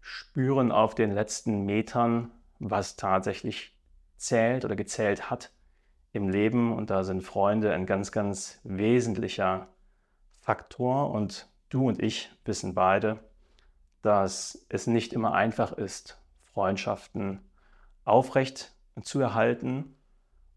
spüren 0.00 0.70
auf 0.70 0.94
den 0.94 1.12
letzten 1.12 1.64
Metern, 1.64 2.30
was 2.60 2.96
tatsächlich 2.96 3.75
zählt 4.16 4.64
oder 4.64 4.76
gezählt 4.76 5.30
hat 5.30 5.52
im 6.12 6.28
Leben. 6.28 6.72
Und 6.72 6.90
da 6.90 7.04
sind 7.04 7.22
Freunde 7.22 7.72
ein 7.72 7.86
ganz, 7.86 8.12
ganz 8.12 8.60
wesentlicher 8.64 9.68
Faktor. 10.40 11.10
Und 11.10 11.48
du 11.68 11.88
und 11.88 12.02
ich 12.02 12.30
wissen 12.44 12.74
beide, 12.74 13.18
dass 14.02 14.66
es 14.68 14.86
nicht 14.86 15.12
immer 15.12 15.34
einfach 15.34 15.72
ist, 15.72 16.20
Freundschaften 16.44 17.40
aufrecht 18.04 18.72
zu 19.02 19.20
erhalten 19.20 19.96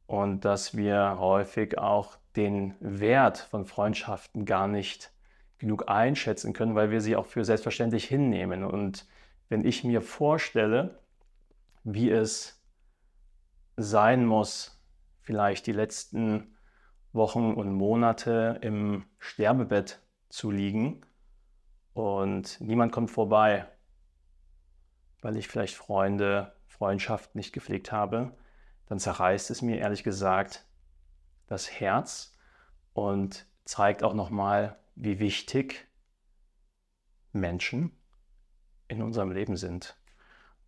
und 0.05 0.45
dass 0.45 0.77
wir 0.77 1.17
häufig 1.19 1.77
auch 1.77 2.17
den 2.35 2.75
Wert 2.79 3.37
von 3.37 3.65
Freundschaften 3.65 4.45
gar 4.45 4.67
nicht 4.67 5.11
genug 5.57 5.89
einschätzen 5.89 6.53
können, 6.53 6.75
weil 6.75 6.89
wir 6.89 7.01
sie 7.01 7.15
auch 7.15 7.25
für 7.25 7.43
selbstverständlich 7.43 8.05
hinnehmen. 8.05 8.63
Und 8.63 9.07
wenn 9.49 9.65
ich 9.65 9.83
mir 9.83 10.01
vorstelle, 10.01 10.99
wie 11.83 12.09
es 12.09 12.58
sein 13.81 14.25
muss, 14.25 14.79
vielleicht 15.21 15.67
die 15.67 15.71
letzten 15.71 16.55
Wochen 17.13 17.53
und 17.53 17.73
Monate 17.73 18.59
im 18.61 19.05
Sterbebett 19.17 20.01
zu 20.29 20.51
liegen 20.51 21.01
und 21.93 22.59
niemand 22.61 22.91
kommt 22.91 23.09
vorbei, 23.09 23.65
weil 25.21 25.37
ich 25.37 25.47
vielleicht 25.47 25.75
Freunde, 25.75 26.55
Freundschaft 26.67 27.35
nicht 27.35 27.53
gepflegt 27.53 27.91
habe, 27.91 28.37
dann 28.85 28.99
zerreißt 28.99 29.49
es 29.49 29.61
mir 29.61 29.77
ehrlich 29.77 30.03
gesagt 30.03 30.65
das 31.47 31.71
Herz 31.71 32.37
und 32.93 33.47
zeigt 33.65 34.03
auch 34.03 34.13
nochmal, 34.13 34.77
wie 34.95 35.19
wichtig 35.19 35.87
Menschen 37.31 37.97
in 38.87 39.01
unserem 39.01 39.31
Leben 39.31 39.55
sind. 39.55 39.95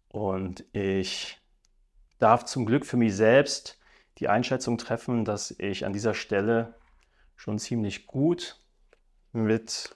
Und 0.08 0.66
ich 0.74 1.41
darf 2.22 2.46
zum 2.46 2.66
Glück 2.66 2.86
für 2.86 2.98
mich 2.98 3.16
selbst 3.16 3.80
die 4.20 4.28
Einschätzung 4.28 4.78
treffen, 4.78 5.26
dass 5.26 5.52
ich 5.58 5.86
an 5.86 5.94
dieser 5.94 6.14
Stelle 6.14 6.76
schon 7.36 7.58
ziemlich 7.58 8.06
gut 8.08 8.60
mit 9.32 9.96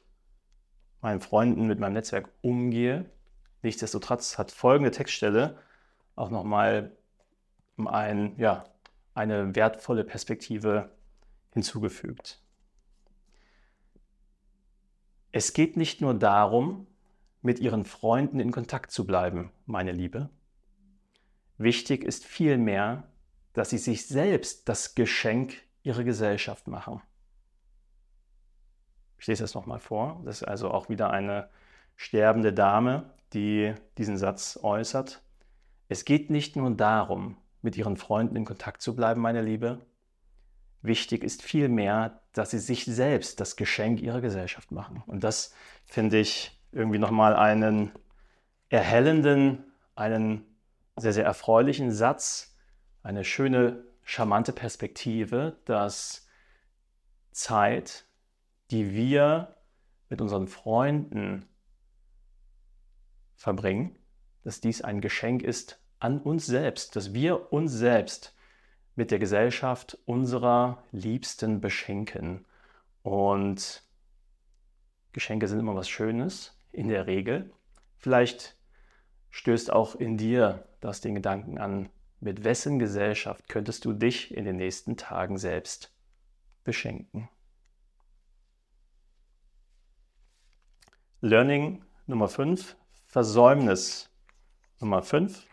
meinen 1.01 1.21
Freunden, 1.21 1.67
mit 1.67 1.79
meinem 1.79 1.93
Netzwerk 1.93 2.29
umgehe. 2.41 3.09
Nichtsdestotrotz 3.61 4.37
hat 4.37 4.51
folgende 4.51 4.91
Textstelle 4.91 5.59
auch 6.15 6.29
nochmal 6.29 6.95
ein, 7.77 8.35
ja, 8.37 8.65
eine 9.13 9.55
wertvolle 9.55 10.03
Perspektive 10.03 10.89
hinzugefügt. 11.51 12.41
Es 15.31 15.53
geht 15.53 15.77
nicht 15.77 16.01
nur 16.01 16.13
darum, 16.13 16.87
mit 17.41 17.59
ihren 17.59 17.85
Freunden 17.85 18.39
in 18.39 18.51
Kontakt 18.51 18.91
zu 18.91 19.05
bleiben, 19.05 19.51
meine 19.65 19.91
Liebe. 19.91 20.29
Wichtig 21.57 22.03
ist 22.03 22.25
vielmehr, 22.25 23.03
dass 23.53 23.69
sie 23.69 23.77
sich 23.77 24.07
selbst 24.07 24.67
das 24.67 24.95
Geschenk 24.95 25.53
ihrer 25.83 26.03
Gesellschaft 26.03 26.67
machen. 26.67 27.01
Ich 29.17 29.27
lese 29.27 29.43
das 29.43 29.53
nochmal 29.53 29.79
vor. 29.79 30.21
Das 30.25 30.41
ist 30.41 30.47
also 30.47 30.71
auch 30.71 30.89
wieder 30.89 31.11
eine 31.11 31.49
sterbende 31.95 32.51
Dame, 32.51 33.13
die 33.33 33.73
diesen 33.97 34.17
Satz 34.17 34.59
äußert. 34.61 35.21
Es 35.87 36.05
geht 36.05 36.29
nicht 36.29 36.55
nur 36.55 36.69
darum, 36.71 37.37
mit 37.61 37.77
ihren 37.77 37.97
Freunden 37.97 38.35
in 38.35 38.45
Kontakt 38.45 38.81
zu 38.81 38.95
bleiben, 38.95 39.21
meine 39.21 39.41
Liebe. 39.41 39.79
Wichtig 40.81 41.23
ist 41.23 41.41
vielmehr, 41.41 42.21
dass 42.33 42.51
sie 42.51 42.59
sich 42.59 42.85
selbst 42.85 43.39
das 43.39 43.55
Geschenk 43.55 44.01
ihrer 44.01 44.21
Gesellschaft 44.21 44.71
machen. 44.71 45.01
Und 45.07 45.23
das 45.23 45.53
finde 45.85 46.19
ich 46.19 46.59
irgendwie 46.71 46.99
nochmal 46.99 47.35
einen 47.35 47.91
erhellenden, 48.69 49.63
einen 49.95 50.43
sehr, 50.97 51.13
sehr 51.13 51.25
erfreulichen 51.25 51.91
Satz, 51.91 52.55
eine 53.03 53.23
schöne, 53.23 53.83
charmante 54.03 54.53
Perspektive, 54.53 55.57
dass 55.65 56.27
Zeit, 57.31 58.05
die 58.71 58.93
wir 58.93 59.55
mit 60.09 60.21
unseren 60.21 60.47
Freunden 60.47 61.45
verbringen, 63.35 63.97
dass 64.43 64.61
dies 64.61 64.81
ein 64.81 65.01
Geschenk 65.01 65.43
ist 65.43 65.79
an 65.99 66.19
uns 66.21 66.45
selbst, 66.45 66.95
dass 66.95 67.13
wir 67.13 67.51
uns 67.51 67.73
selbst 67.73 68.35
mit 68.95 69.11
der 69.11 69.19
Gesellschaft 69.19 69.97
unserer 70.05 70.83
Liebsten 70.91 71.59
beschenken. 71.59 72.45
Und 73.03 73.83
Geschenke 75.11 75.47
sind 75.47 75.59
immer 75.59 75.75
was 75.75 75.89
Schönes, 75.89 76.57
in 76.71 76.87
der 76.87 77.07
Regel. 77.07 77.51
Vielleicht 77.97 78.54
stößt 79.35 79.73
auch 79.73 79.95
in 79.95 80.15
dir 80.15 80.65
das 80.79 81.01
den 81.01 81.13
Gedanken 81.13 81.57
an, 81.57 81.89
mit 82.21 82.45
wessen 82.45 82.79
Gesellschaft 82.79 83.49
könntest 83.49 83.83
du 83.83 83.91
dich 83.91 84.33
in 84.33 84.45
den 84.45 84.55
nächsten 84.55 84.95
Tagen 84.95 85.37
selbst 85.37 85.93
beschenken. 86.63 87.27
Learning 91.19 91.83
Nummer 92.05 92.29
5, 92.29 92.77
Versäumnis 93.07 94.09
Nummer 94.79 95.03
5. 95.03 95.45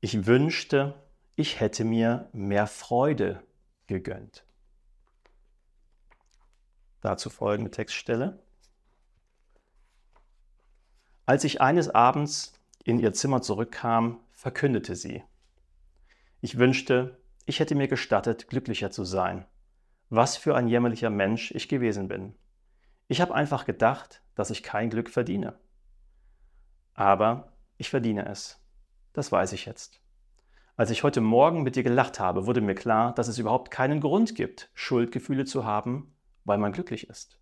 Ich 0.00 0.26
wünschte, 0.26 1.00
ich 1.36 1.60
hätte 1.60 1.84
mir 1.84 2.28
mehr 2.32 2.66
Freude 2.66 3.44
gegönnt. 3.86 4.44
Dazu 7.00 7.30
folgende 7.30 7.70
Textstelle. 7.70 8.44
Als 11.28 11.42
ich 11.42 11.60
eines 11.60 11.88
Abends 11.88 12.52
in 12.84 13.00
ihr 13.00 13.12
Zimmer 13.12 13.42
zurückkam, 13.42 14.20
verkündete 14.30 14.94
sie, 14.94 15.24
ich 16.40 16.56
wünschte, 16.56 17.18
ich 17.46 17.58
hätte 17.58 17.74
mir 17.74 17.88
gestattet, 17.88 18.46
glücklicher 18.46 18.92
zu 18.92 19.02
sein. 19.04 19.44
Was 20.08 20.36
für 20.36 20.54
ein 20.54 20.68
jämmerlicher 20.68 21.10
Mensch 21.10 21.50
ich 21.50 21.68
gewesen 21.68 22.06
bin. 22.06 22.36
Ich 23.08 23.20
habe 23.20 23.34
einfach 23.34 23.64
gedacht, 23.64 24.22
dass 24.36 24.50
ich 24.50 24.62
kein 24.62 24.88
Glück 24.88 25.10
verdiene. 25.10 25.58
Aber 26.94 27.52
ich 27.76 27.90
verdiene 27.90 28.28
es. 28.28 28.64
Das 29.12 29.32
weiß 29.32 29.52
ich 29.52 29.66
jetzt. 29.66 30.00
Als 30.76 30.90
ich 30.90 31.02
heute 31.02 31.20
Morgen 31.20 31.64
mit 31.64 31.74
dir 31.74 31.82
gelacht 31.82 32.20
habe, 32.20 32.46
wurde 32.46 32.60
mir 32.60 32.76
klar, 32.76 33.12
dass 33.14 33.26
es 33.26 33.38
überhaupt 33.38 33.72
keinen 33.72 34.00
Grund 34.00 34.36
gibt, 34.36 34.70
Schuldgefühle 34.74 35.44
zu 35.44 35.64
haben, 35.64 36.14
weil 36.44 36.58
man 36.58 36.70
glücklich 36.70 37.08
ist. 37.08 37.40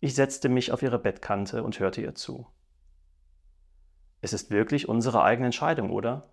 Ich 0.00 0.14
setzte 0.14 0.48
mich 0.48 0.72
auf 0.72 0.82
ihre 0.82 0.98
Bettkante 0.98 1.62
und 1.62 1.78
hörte 1.78 2.00
ihr 2.00 2.14
zu. 2.14 2.46
Es 4.22 4.32
ist 4.32 4.52
wirklich 4.52 4.88
unsere 4.88 5.24
eigene 5.24 5.46
Entscheidung, 5.46 5.90
oder? 5.90 6.30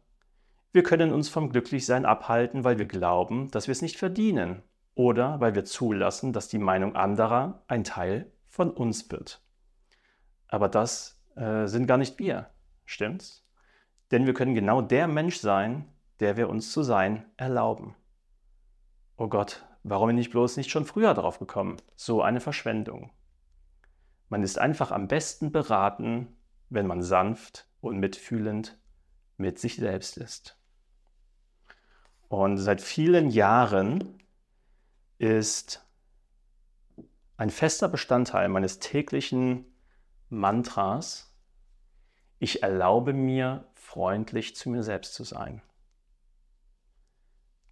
Wir 0.72 0.84
können 0.84 1.12
uns 1.12 1.28
vom 1.28 1.50
Glücklichsein 1.50 2.06
abhalten, 2.06 2.64
weil 2.64 2.78
wir 2.78 2.86
glauben, 2.86 3.50
dass 3.50 3.68
wir 3.68 3.72
es 3.72 3.82
nicht 3.82 3.98
verdienen 3.98 4.62
oder 4.94 5.40
weil 5.40 5.56
wir 5.56 5.66
zulassen, 5.66 6.32
dass 6.32 6.48
die 6.48 6.60
Meinung 6.60 6.96
anderer 6.96 7.64
ein 7.68 7.84
Teil 7.84 8.32
von 8.48 8.70
uns 8.70 9.10
wird. 9.10 9.42
Aber 10.48 10.70
das 10.70 11.20
äh, 11.36 11.66
sind 11.66 11.88
gar 11.88 11.98
nicht 11.98 12.20
wir, 12.20 12.52
stimmt's? 12.86 13.44
Denn 14.12 14.28
wir 14.28 14.36
können 14.36 14.54
genau 14.54 14.84
der 14.84 15.08
Mensch 15.08 15.38
sein, 15.38 15.92
der 16.20 16.38
wir 16.38 16.48
uns 16.48 16.72
zu 16.72 16.84
sein 16.84 17.26
erlauben. 17.38 17.96
Oh 19.18 19.30
Gott, 19.30 19.66
warum 19.82 20.10
bin 20.10 20.18
ich 20.20 20.30
bloß 20.30 20.58
nicht 20.58 20.70
schon 20.70 20.86
früher 20.86 21.16
drauf 21.16 21.40
gekommen? 21.40 21.78
So 21.96 22.22
eine 22.22 22.40
Verschwendung. 22.40 23.12
Man 24.28 24.44
ist 24.44 24.60
einfach 24.60 24.92
am 24.92 25.08
besten 25.08 25.52
beraten, 25.52 26.38
wenn 26.70 26.86
man 26.86 27.02
sanft 27.02 27.69
und 27.82 28.00
mitfühlend 28.00 28.78
mit 29.38 29.60
sich 29.60 29.78
selbst 29.78 30.18
ist. 30.18 30.58
Und 32.28 32.58
seit 32.58 32.82
vielen 32.82 33.30
Jahren 33.30 34.22
ist 35.18 35.86
ein 37.38 37.50
fester 37.50 37.88
Bestandteil 37.88 38.50
meines 38.50 38.80
täglichen 38.80 39.66
Mantras, 40.30 41.34
ich 42.38 42.64
erlaube 42.64 43.14
mir, 43.14 43.66
freundlich 43.74 44.56
zu 44.56 44.70
mir 44.70 44.84
selbst 44.84 45.14
zu 45.14 45.24
sein. 45.24 45.62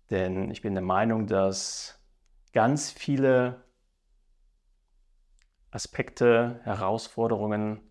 Denn 0.09 0.49
ich 0.51 0.61
bin 0.61 0.73
der 0.73 0.83
Meinung, 0.83 1.27
dass 1.27 2.01
ganz 2.53 2.89
viele 2.89 3.65
Aspekte, 5.69 6.59
Herausforderungen 6.63 7.86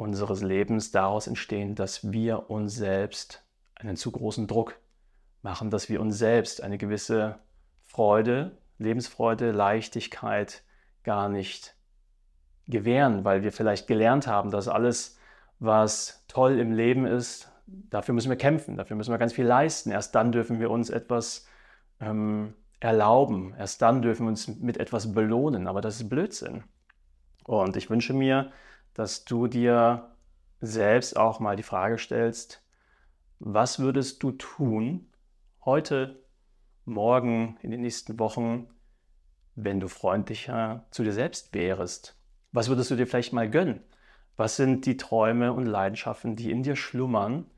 unseres 0.00 0.42
Lebens 0.42 0.90
daraus 0.90 1.26
entstehen, 1.26 1.74
dass 1.74 2.12
wir 2.12 2.50
uns 2.50 2.74
selbst 2.74 3.44
einen 3.74 3.96
zu 3.96 4.10
großen 4.10 4.46
Druck 4.46 4.78
machen, 5.42 5.70
dass 5.70 5.88
wir 5.88 6.00
uns 6.00 6.18
selbst 6.18 6.62
eine 6.62 6.78
gewisse 6.78 7.38
Freude, 7.86 8.58
Lebensfreude, 8.78 9.50
Leichtigkeit 9.50 10.62
gar 11.04 11.28
nicht 11.28 11.74
gewähren, 12.66 13.24
weil 13.24 13.42
wir 13.42 13.52
vielleicht 13.52 13.86
gelernt 13.86 14.26
haben, 14.26 14.50
dass 14.50 14.68
alles, 14.68 15.18
was 15.58 16.24
toll 16.28 16.58
im 16.58 16.72
Leben 16.72 17.06
ist, 17.06 17.50
dafür 17.66 18.14
müssen 18.14 18.30
wir 18.30 18.36
kämpfen, 18.36 18.76
dafür 18.76 18.96
müssen 18.96 19.12
wir 19.12 19.18
ganz 19.18 19.32
viel 19.32 19.46
leisten. 19.46 19.90
Erst 19.90 20.14
dann 20.14 20.32
dürfen 20.32 20.60
wir 20.60 20.70
uns 20.70 20.90
etwas 20.90 21.46
ähm, 22.00 22.54
erlauben, 22.80 23.54
erst 23.58 23.82
dann 23.82 24.02
dürfen 24.02 24.26
wir 24.26 24.30
uns 24.30 24.48
mit 24.48 24.76
etwas 24.76 25.12
belohnen, 25.12 25.66
aber 25.66 25.80
das 25.80 25.96
ist 25.96 26.08
Blödsinn. 26.08 26.62
Und 27.44 27.76
ich 27.76 27.90
wünsche 27.90 28.12
mir, 28.12 28.52
dass 28.98 29.24
du 29.24 29.46
dir 29.46 30.10
selbst 30.60 31.16
auch 31.16 31.38
mal 31.38 31.54
die 31.54 31.62
Frage 31.62 31.98
stellst, 31.98 32.64
was 33.38 33.78
würdest 33.78 34.24
du 34.24 34.32
tun 34.32 35.12
heute, 35.64 36.24
morgen, 36.84 37.58
in 37.62 37.70
den 37.70 37.82
nächsten 37.82 38.18
Wochen, 38.18 38.68
wenn 39.54 39.78
du 39.78 39.86
freundlicher 39.86 40.84
zu 40.90 41.04
dir 41.04 41.12
selbst 41.12 41.54
wärst? 41.54 42.18
Was 42.50 42.68
würdest 42.68 42.90
du 42.90 42.96
dir 42.96 43.06
vielleicht 43.06 43.32
mal 43.32 43.48
gönnen? 43.48 43.84
Was 44.36 44.56
sind 44.56 44.84
die 44.84 44.96
Träume 44.96 45.52
und 45.52 45.66
Leidenschaften, 45.66 46.34
die 46.34 46.50
in 46.50 46.64
dir 46.64 46.74
schlummern, 46.74 47.48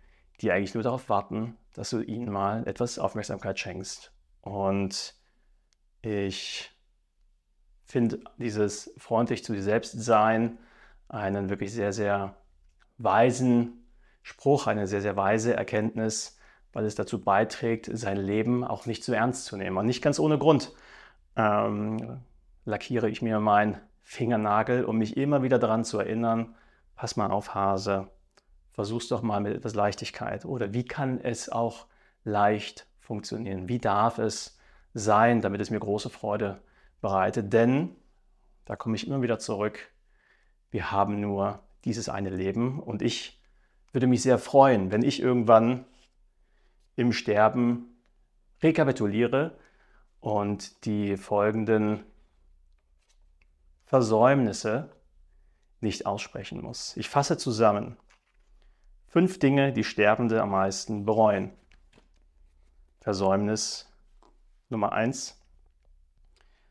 die 0.42 0.52
eigentlich 0.52 0.74
nur 0.74 0.82
darauf 0.82 1.08
warten, 1.08 1.56
dass 1.72 1.88
du 1.88 2.02
ihnen 2.02 2.30
mal 2.30 2.68
etwas 2.68 2.98
Aufmerksamkeit 2.98 3.58
schenkst? 3.58 4.12
Und 4.42 5.14
ich 6.02 6.70
finde 7.86 8.20
dieses 8.36 8.92
freundlich 8.98 9.42
zu 9.42 9.54
dir 9.54 9.62
selbst 9.62 9.92
sein 9.92 10.58
einen 11.10 11.50
wirklich 11.50 11.72
sehr, 11.72 11.92
sehr 11.92 12.36
weisen 12.98 13.84
Spruch, 14.22 14.66
eine 14.66 14.86
sehr, 14.86 15.02
sehr 15.02 15.16
weise 15.16 15.54
Erkenntnis, 15.54 16.38
weil 16.72 16.84
es 16.84 16.94
dazu 16.94 17.20
beiträgt, 17.20 17.90
sein 17.92 18.16
Leben 18.16 18.64
auch 18.64 18.86
nicht 18.86 19.02
zu 19.02 19.12
ernst 19.12 19.44
zu 19.46 19.56
nehmen. 19.56 19.76
Und 19.76 19.86
nicht 19.86 20.02
ganz 20.02 20.18
ohne 20.18 20.38
Grund 20.38 20.72
ähm, 21.36 22.20
lackiere 22.64 23.08
ich 23.08 23.22
mir 23.22 23.40
meinen 23.40 23.78
Fingernagel, 24.02 24.84
um 24.84 24.98
mich 24.98 25.16
immer 25.16 25.42
wieder 25.42 25.58
daran 25.58 25.84
zu 25.84 25.98
erinnern, 25.98 26.54
pass 26.94 27.16
mal 27.16 27.30
auf, 27.30 27.54
Hase, 27.54 28.08
versuch's 28.72 29.08
doch 29.08 29.22
mal 29.22 29.40
mit 29.40 29.56
etwas 29.56 29.74
Leichtigkeit. 29.74 30.44
Oder 30.44 30.72
wie 30.72 30.84
kann 30.84 31.18
es 31.20 31.48
auch 31.48 31.86
leicht 32.24 32.86
funktionieren? 33.00 33.68
Wie 33.68 33.78
darf 33.78 34.18
es 34.18 34.58
sein, 34.94 35.40
damit 35.40 35.60
es 35.60 35.70
mir 35.70 35.80
große 35.80 36.10
Freude 36.10 36.60
bereitet? 37.00 37.52
Denn, 37.52 37.96
da 38.64 38.76
komme 38.76 38.96
ich 38.96 39.06
immer 39.06 39.22
wieder 39.22 39.38
zurück, 39.38 39.90
wir 40.70 40.90
haben 40.90 41.20
nur 41.20 41.62
dieses 41.84 42.08
eine 42.08 42.30
Leben 42.30 42.80
und 42.80 43.02
ich 43.02 43.40
würde 43.92 44.06
mich 44.06 44.22
sehr 44.22 44.38
freuen, 44.38 44.92
wenn 44.92 45.02
ich 45.02 45.20
irgendwann 45.20 45.84
im 46.96 47.12
Sterben 47.12 47.96
rekapituliere 48.62 49.58
und 50.20 50.84
die 50.84 51.16
folgenden 51.16 52.04
Versäumnisse 53.84 54.90
nicht 55.80 56.06
aussprechen 56.06 56.60
muss. 56.60 56.96
Ich 56.96 57.08
fasse 57.08 57.38
zusammen. 57.38 57.96
Fünf 59.08 59.38
Dinge, 59.38 59.72
die 59.72 59.82
Sterbende 59.82 60.40
am 60.42 60.50
meisten 60.50 61.04
bereuen. 61.04 61.52
Versäumnis 63.00 63.90
Nummer 64.68 64.92
eins. 64.92 65.42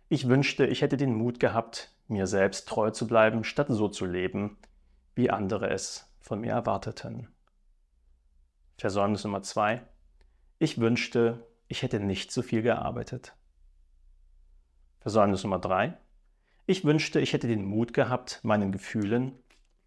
Ich 0.07 0.29
wünschte, 0.29 0.65
ich 0.65 0.81
hätte 0.81 0.95
den 0.95 1.13
Mut 1.13 1.39
gehabt, 1.39 1.91
mir 2.09 2.27
selbst 2.27 2.67
treu 2.67 2.91
zu 2.91 3.07
bleiben, 3.07 3.43
statt 3.43 3.67
so 3.69 3.87
zu 3.87 4.05
leben, 4.05 4.57
wie 5.15 5.29
andere 5.29 5.69
es 5.69 6.11
von 6.19 6.41
mir 6.41 6.51
erwarteten. 6.51 7.27
Versäumnis 8.77 9.23
Nummer 9.23 9.41
zwei. 9.41 9.81
Ich 10.57 10.79
wünschte, 10.79 11.45
ich 11.67 11.83
hätte 11.83 11.99
nicht 11.99 12.31
so 12.31 12.41
viel 12.41 12.61
gearbeitet. 12.61 13.35
Versäumnis 14.99 15.43
Nummer 15.43 15.59
drei. 15.59 15.97
Ich 16.65 16.85
wünschte, 16.85 17.19
ich 17.19 17.33
hätte 17.33 17.47
den 17.47 17.65
Mut 17.65 17.93
gehabt, 17.93 18.39
meinen 18.43 18.71
Gefühlen 18.71 19.33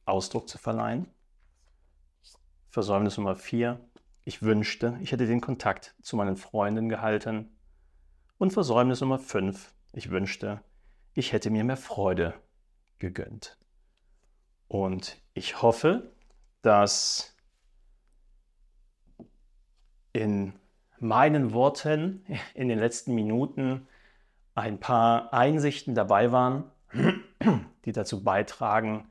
Ausdruck 0.04 0.48
zu 0.48 0.58
verleihen. 0.58 1.08
Versäumnis 2.70 3.16
Nummer 3.16 3.36
vier. 3.36 3.80
Ich 4.24 4.42
wünschte, 4.42 4.98
ich 5.00 5.12
hätte 5.12 5.26
den 5.26 5.40
Kontakt 5.40 5.94
zu 6.02 6.16
meinen 6.16 6.36
Freunden 6.36 6.88
gehalten. 6.88 7.56
Und 8.38 8.52
Versäumnis 8.52 9.00
Nummer 9.00 9.18
fünf. 9.18 9.74
Ich 9.92 10.10
wünschte, 10.10 10.62
ich 11.14 11.32
hätte 11.32 11.50
mir 11.50 11.64
mehr 11.64 11.76
Freude 11.76 12.34
gegönnt. 12.98 13.58
Und 14.68 15.20
ich 15.34 15.60
hoffe, 15.60 16.12
dass 16.62 17.36
in 20.12 20.54
meinen 20.98 21.52
Worten 21.52 22.24
in 22.54 22.68
den 22.68 22.78
letzten 22.78 23.14
Minuten 23.14 23.86
ein 24.54 24.78
paar 24.78 25.32
Einsichten 25.32 25.94
dabei 25.94 26.32
waren, 26.32 26.64
die 27.84 27.92
dazu 27.92 28.22
beitragen, 28.22 29.10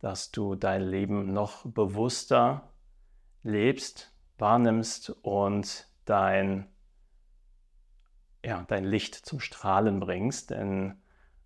dass 0.00 0.30
du 0.30 0.54
dein 0.54 0.82
Leben 0.82 1.32
noch 1.32 1.64
bewusster 1.64 2.72
lebst, 3.42 4.12
wahrnimmst 4.38 5.10
und 5.22 5.88
dein, 6.04 6.68
ja, 8.44 8.64
dein 8.68 8.84
Licht 8.84 9.14
zum 9.14 9.40
Strahlen 9.40 10.00
bringst. 10.00 10.50
Denn 10.50 11.00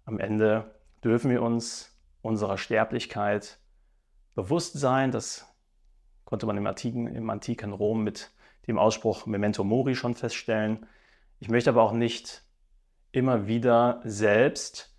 am 0.08 0.18
Ende 0.18 0.64
dürfen 1.04 1.30
wir 1.30 1.42
uns 1.42 1.94
unserer 2.22 2.56
Sterblichkeit 2.56 3.58
bewusst 4.34 4.72
sein. 4.72 5.12
Das 5.12 5.46
konnte 6.24 6.46
man 6.46 6.56
im 6.56 6.66
antiken, 6.66 7.06
im 7.06 7.28
antiken 7.28 7.74
Rom 7.74 8.04
mit 8.04 8.30
dem 8.66 8.78
Ausspruch 8.78 9.26
Memento 9.26 9.64
Mori 9.64 9.94
schon 9.94 10.14
feststellen. 10.14 10.86
Ich 11.40 11.50
möchte 11.50 11.70
aber 11.70 11.82
auch 11.82 11.92
nicht 11.92 12.42
immer 13.12 13.46
wieder 13.46 14.00
selbst 14.02 14.94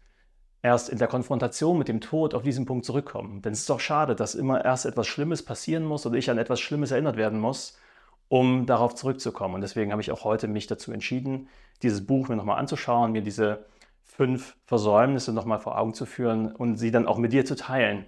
erst 0.61 0.89
in 0.89 0.99
der 0.99 1.07
Konfrontation 1.07 1.79
mit 1.79 1.87
dem 1.87 2.01
Tod 2.01 2.35
auf 2.35 2.43
diesen 2.43 2.67
Punkt 2.67 2.85
zurückkommen. 2.85 3.41
Denn 3.41 3.53
es 3.53 3.61
ist 3.61 3.69
doch 3.69 3.79
schade, 3.79 4.15
dass 4.15 4.35
immer 4.35 4.63
erst 4.63 4.85
etwas 4.85 5.07
Schlimmes 5.07 5.43
passieren 5.43 5.85
muss 5.85 6.05
oder 6.05 6.17
ich 6.17 6.29
an 6.29 6.37
etwas 6.37 6.59
Schlimmes 6.59 6.91
erinnert 6.91 7.17
werden 7.17 7.39
muss, 7.39 7.79
um 8.27 8.67
darauf 8.67 8.93
zurückzukommen. 8.93 9.55
Und 9.55 9.61
deswegen 9.61 9.91
habe 9.91 10.03
ich 10.03 10.11
auch 10.11 10.23
heute 10.23 10.47
mich 10.47 10.67
dazu 10.67 10.91
entschieden, 10.91 11.47
dieses 11.81 12.05
Buch 12.05 12.27
mir 12.27 12.35
nochmal 12.35 12.59
anzuschauen, 12.59 13.11
mir 13.11 13.23
diese 13.23 13.65
fünf 14.09 14.57
Versäumnisse 14.65 15.31
nochmal 15.31 15.59
vor 15.59 15.77
Augen 15.77 15.93
zu 15.93 16.05
führen 16.05 16.53
und 16.53 16.77
sie 16.77 16.91
dann 16.91 17.07
auch 17.07 17.17
mit 17.17 17.31
dir 17.31 17.45
zu 17.45 17.55
teilen, 17.55 18.05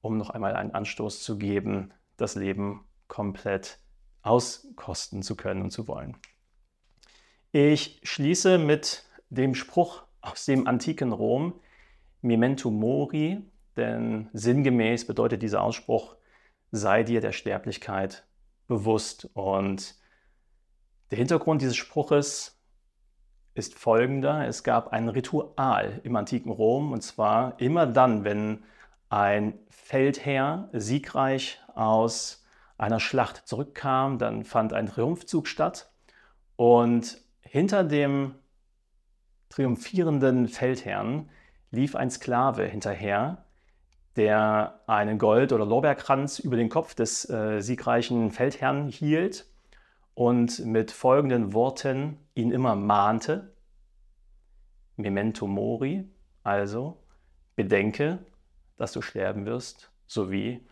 um 0.00 0.16
noch 0.16 0.30
einmal 0.30 0.56
einen 0.56 0.72
Anstoß 0.72 1.22
zu 1.22 1.38
geben, 1.38 1.92
das 2.16 2.34
Leben 2.34 2.84
komplett 3.06 3.78
auskosten 4.22 5.22
zu 5.22 5.36
können 5.36 5.62
und 5.62 5.70
zu 5.70 5.86
wollen. 5.86 6.16
Ich 7.52 8.00
schließe 8.02 8.58
mit 8.58 9.04
dem 9.28 9.54
Spruch 9.54 10.04
aus 10.22 10.46
dem 10.46 10.66
antiken 10.66 11.12
Rom, 11.12 11.60
Memento 12.22 12.70
Mori, 12.70 13.44
denn 13.76 14.30
sinngemäß 14.32 15.06
bedeutet 15.06 15.42
dieser 15.42 15.62
Ausspruch, 15.62 16.16
sei 16.70 17.02
dir 17.02 17.20
der 17.20 17.32
Sterblichkeit 17.32 18.26
bewusst. 18.68 19.28
Und 19.34 19.96
der 21.10 21.18
Hintergrund 21.18 21.60
dieses 21.60 21.76
Spruches 21.76 22.61
ist 23.54 23.78
folgender. 23.78 24.46
Es 24.46 24.64
gab 24.64 24.92
ein 24.92 25.08
Ritual 25.08 26.00
im 26.04 26.16
antiken 26.16 26.50
Rom, 26.50 26.92
und 26.92 27.02
zwar 27.02 27.60
immer 27.60 27.86
dann, 27.86 28.24
wenn 28.24 28.64
ein 29.08 29.58
Feldherr 29.68 30.68
siegreich 30.72 31.60
aus 31.74 32.44
einer 32.78 32.98
Schlacht 32.98 33.46
zurückkam, 33.46 34.18
dann 34.18 34.44
fand 34.44 34.72
ein 34.72 34.86
Triumphzug 34.86 35.46
statt 35.46 35.90
und 36.56 37.18
hinter 37.40 37.84
dem 37.84 38.34
triumphierenden 39.50 40.48
Feldherrn 40.48 41.28
lief 41.70 41.94
ein 41.94 42.10
Sklave 42.10 42.64
hinterher, 42.64 43.44
der 44.16 44.80
einen 44.86 45.18
Gold- 45.18 45.52
oder 45.52 45.66
Lorbeerkranz 45.66 46.38
über 46.38 46.56
den 46.56 46.70
Kopf 46.70 46.94
des 46.94 47.28
äh, 47.28 47.60
siegreichen 47.60 48.30
Feldherrn 48.30 48.88
hielt 48.88 49.46
und 50.14 50.64
mit 50.64 50.90
folgenden 50.90 51.52
Worten 51.52 52.18
ihn 52.34 52.50
immer 52.50 52.74
mahnte. 52.74 53.54
Memento 54.96 55.46
mori, 55.46 56.08
also 56.42 57.02
bedenke, 57.56 58.24
dass 58.76 58.92
du 58.92 59.00
sterben 59.00 59.46
wirst, 59.46 59.90
sowie 60.06 60.66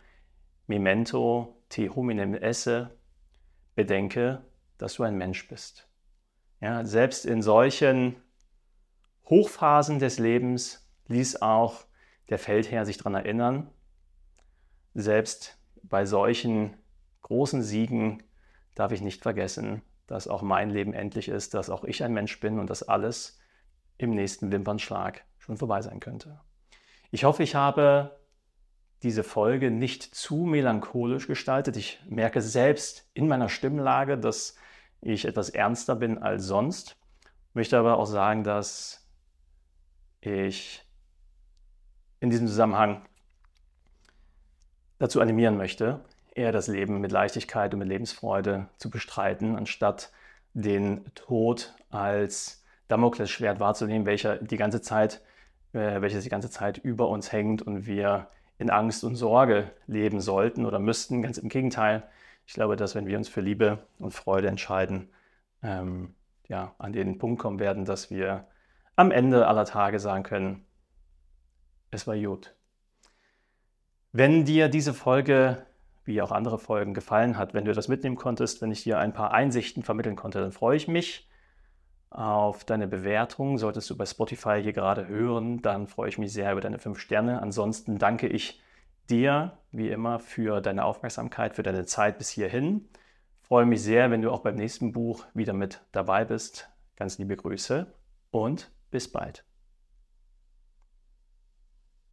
Memento 0.67 1.61
te 1.69 1.89
hominem 1.89 2.33
esse, 2.35 2.97
bedenke, 3.75 4.45
dass 4.77 4.95
du 4.95 5.03
ein 5.03 5.17
Mensch 5.17 5.47
bist. 5.47 5.87
Ja, 6.59 6.85
selbst 6.85 7.25
in 7.25 7.41
solchen 7.41 8.15
Hochphasen 9.25 9.99
des 9.99 10.19
Lebens 10.19 10.87
ließ 11.07 11.41
auch 11.41 11.85
der 12.29 12.37
Feldherr 12.37 12.85
sich 12.85 12.97
daran 12.97 13.15
erinnern, 13.15 13.69
selbst 14.93 15.57
bei 15.83 16.05
solchen 16.05 16.77
großen 17.21 17.63
Siegen 17.63 18.23
darf 18.75 18.91
ich 18.91 19.01
nicht 19.01 19.21
vergessen, 19.23 19.81
dass 20.07 20.27
auch 20.27 20.41
mein 20.41 20.69
Leben 20.69 20.93
endlich 20.93 21.29
ist, 21.29 21.53
dass 21.53 21.69
auch 21.69 21.83
ich 21.83 22.03
ein 22.03 22.13
Mensch 22.13 22.39
bin 22.39 22.59
und 22.59 22.69
dass 22.69 22.83
alles 22.83 23.39
im 23.97 24.11
nächsten 24.11 24.51
Wimpernschlag 24.51 25.23
schon 25.37 25.57
vorbei 25.57 25.81
sein 25.81 25.99
könnte. 25.99 26.41
Ich 27.11 27.23
hoffe, 27.23 27.43
ich 27.43 27.55
habe 27.55 28.19
diese 29.03 29.23
Folge 29.23 29.71
nicht 29.71 30.03
zu 30.03 30.37
melancholisch 30.37 31.27
gestaltet. 31.27 31.75
Ich 31.75 31.99
merke 32.07 32.41
selbst 32.41 33.09
in 33.13 33.27
meiner 33.27 33.49
Stimmlage, 33.49 34.17
dass 34.17 34.55
ich 35.01 35.25
etwas 35.25 35.49
ernster 35.49 35.95
bin 35.95 36.19
als 36.19 36.45
sonst. 36.45 36.97
Möchte 37.53 37.77
aber 37.77 37.97
auch 37.97 38.05
sagen, 38.05 38.43
dass 38.43 39.07
ich 40.21 40.85
in 42.19 42.29
diesem 42.29 42.47
Zusammenhang 42.47 43.03
dazu 44.99 45.19
animieren 45.19 45.57
möchte, 45.57 46.05
eher 46.31 46.51
das 46.51 46.67
Leben 46.67 47.01
mit 47.01 47.11
Leichtigkeit 47.11 47.73
und 47.73 47.79
mit 47.79 47.89
Lebensfreude 47.89 48.67
zu 48.77 48.89
bestreiten, 48.89 49.55
anstatt 49.55 50.11
den 50.53 51.05
Tod 51.15 51.73
als 51.89 52.63
Damoklesschwert 52.87 53.59
wahrzunehmen, 53.59 54.05
welcher 54.05 54.37
die 54.37 54.57
ganze 54.57 54.81
Zeit, 54.81 55.21
äh, 55.73 56.01
welches 56.01 56.23
die 56.23 56.29
ganze 56.29 56.49
Zeit 56.49 56.77
über 56.77 57.09
uns 57.09 57.31
hängt 57.31 57.61
und 57.61 57.85
wir 57.85 58.27
in 58.57 58.69
Angst 58.69 59.03
und 59.03 59.15
Sorge 59.15 59.71
leben 59.87 60.21
sollten 60.21 60.65
oder 60.65 60.79
müssten. 60.79 61.21
Ganz 61.21 61.37
im 61.37 61.49
Gegenteil. 61.49 62.03
Ich 62.45 62.53
glaube, 62.53 62.75
dass 62.75 62.95
wenn 62.95 63.07
wir 63.07 63.17
uns 63.17 63.29
für 63.29 63.41
Liebe 63.41 63.79
und 63.97 64.13
Freude 64.13 64.49
entscheiden, 64.49 65.09
ähm, 65.63 66.13
ja, 66.47 66.75
an 66.77 66.93
den 66.93 67.17
Punkt 67.17 67.41
kommen 67.41 67.59
werden, 67.59 67.85
dass 67.85 68.11
wir 68.11 68.45
am 68.95 69.11
Ende 69.11 69.47
aller 69.47 69.65
Tage 69.65 69.99
sagen 69.99 70.23
können, 70.23 70.65
es 71.91 72.07
war 72.07 72.17
gut. 72.17 72.53
Wenn 74.11 74.45
dir 74.45 74.67
diese 74.69 74.93
Folge, 74.93 75.65
wie 76.03 76.21
auch 76.21 76.31
andere 76.31 76.59
Folgen, 76.59 76.93
gefallen 76.93 77.37
hat, 77.37 77.53
wenn 77.53 77.65
du 77.65 77.73
das 77.73 77.87
mitnehmen 77.87 78.15
konntest, 78.15 78.61
wenn 78.61 78.71
ich 78.71 78.83
dir 78.83 78.99
ein 78.99 79.13
paar 79.13 79.31
Einsichten 79.33 79.83
vermitteln 79.83 80.15
konnte, 80.15 80.39
dann 80.39 80.51
freue 80.51 80.77
ich 80.77 80.87
mich 80.87 81.29
auf 82.09 82.65
deine 82.65 82.87
Bewertung. 82.87 83.57
Solltest 83.57 83.89
du 83.89 83.97
bei 83.97 84.05
Spotify 84.05 84.59
hier 84.61 84.73
gerade 84.73 85.07
hören, 85.07 85.61
dann 85.61 85.87
freue 85.87 86.09
ich 86.09 86.17
mich 86.17 86.33
sehr 86.33 86.51
über 86.51 86.61
deine 86.61 86.79
fünf 86.79 86.99
Sterne. 86.99 87.41
Ansonsten 87.41 87.97
danke 87.97 88.27
ich 88.27 88.61
dir, 89.09 89.57
wie 89.71 89.89
immer, 89.89 90.19
für 90.19 90.61
deine 90.61 90.85
Aufmerksamkeit, 90.85 91.55
für 91.55 91.63
deine 91.63 91.85
Zeit 91.85 92.17
bis 92.17 92.29
hierhin. 92.29 92.89
Freue 93.41 93.65
mich 93.65 93.81
sehr, 93.81 94.11
wenn 94.11 94.21
du 94.21 94.31
auch 94.31 94.41
beim 94.41 94.55
nächsten 94.55 94.91
Buch 94.91 95.25
wieder 95.33 95.53
mit 95.53 95.81
dabei 95.91 96.25
bist. 96.25 96.69
Ganz 96.95 97.17
liebe 97.17 97.35
Grüße 97.35 97.93
und 98.31 98.71
bis 98.91 99.11
bald. 99.11 99.50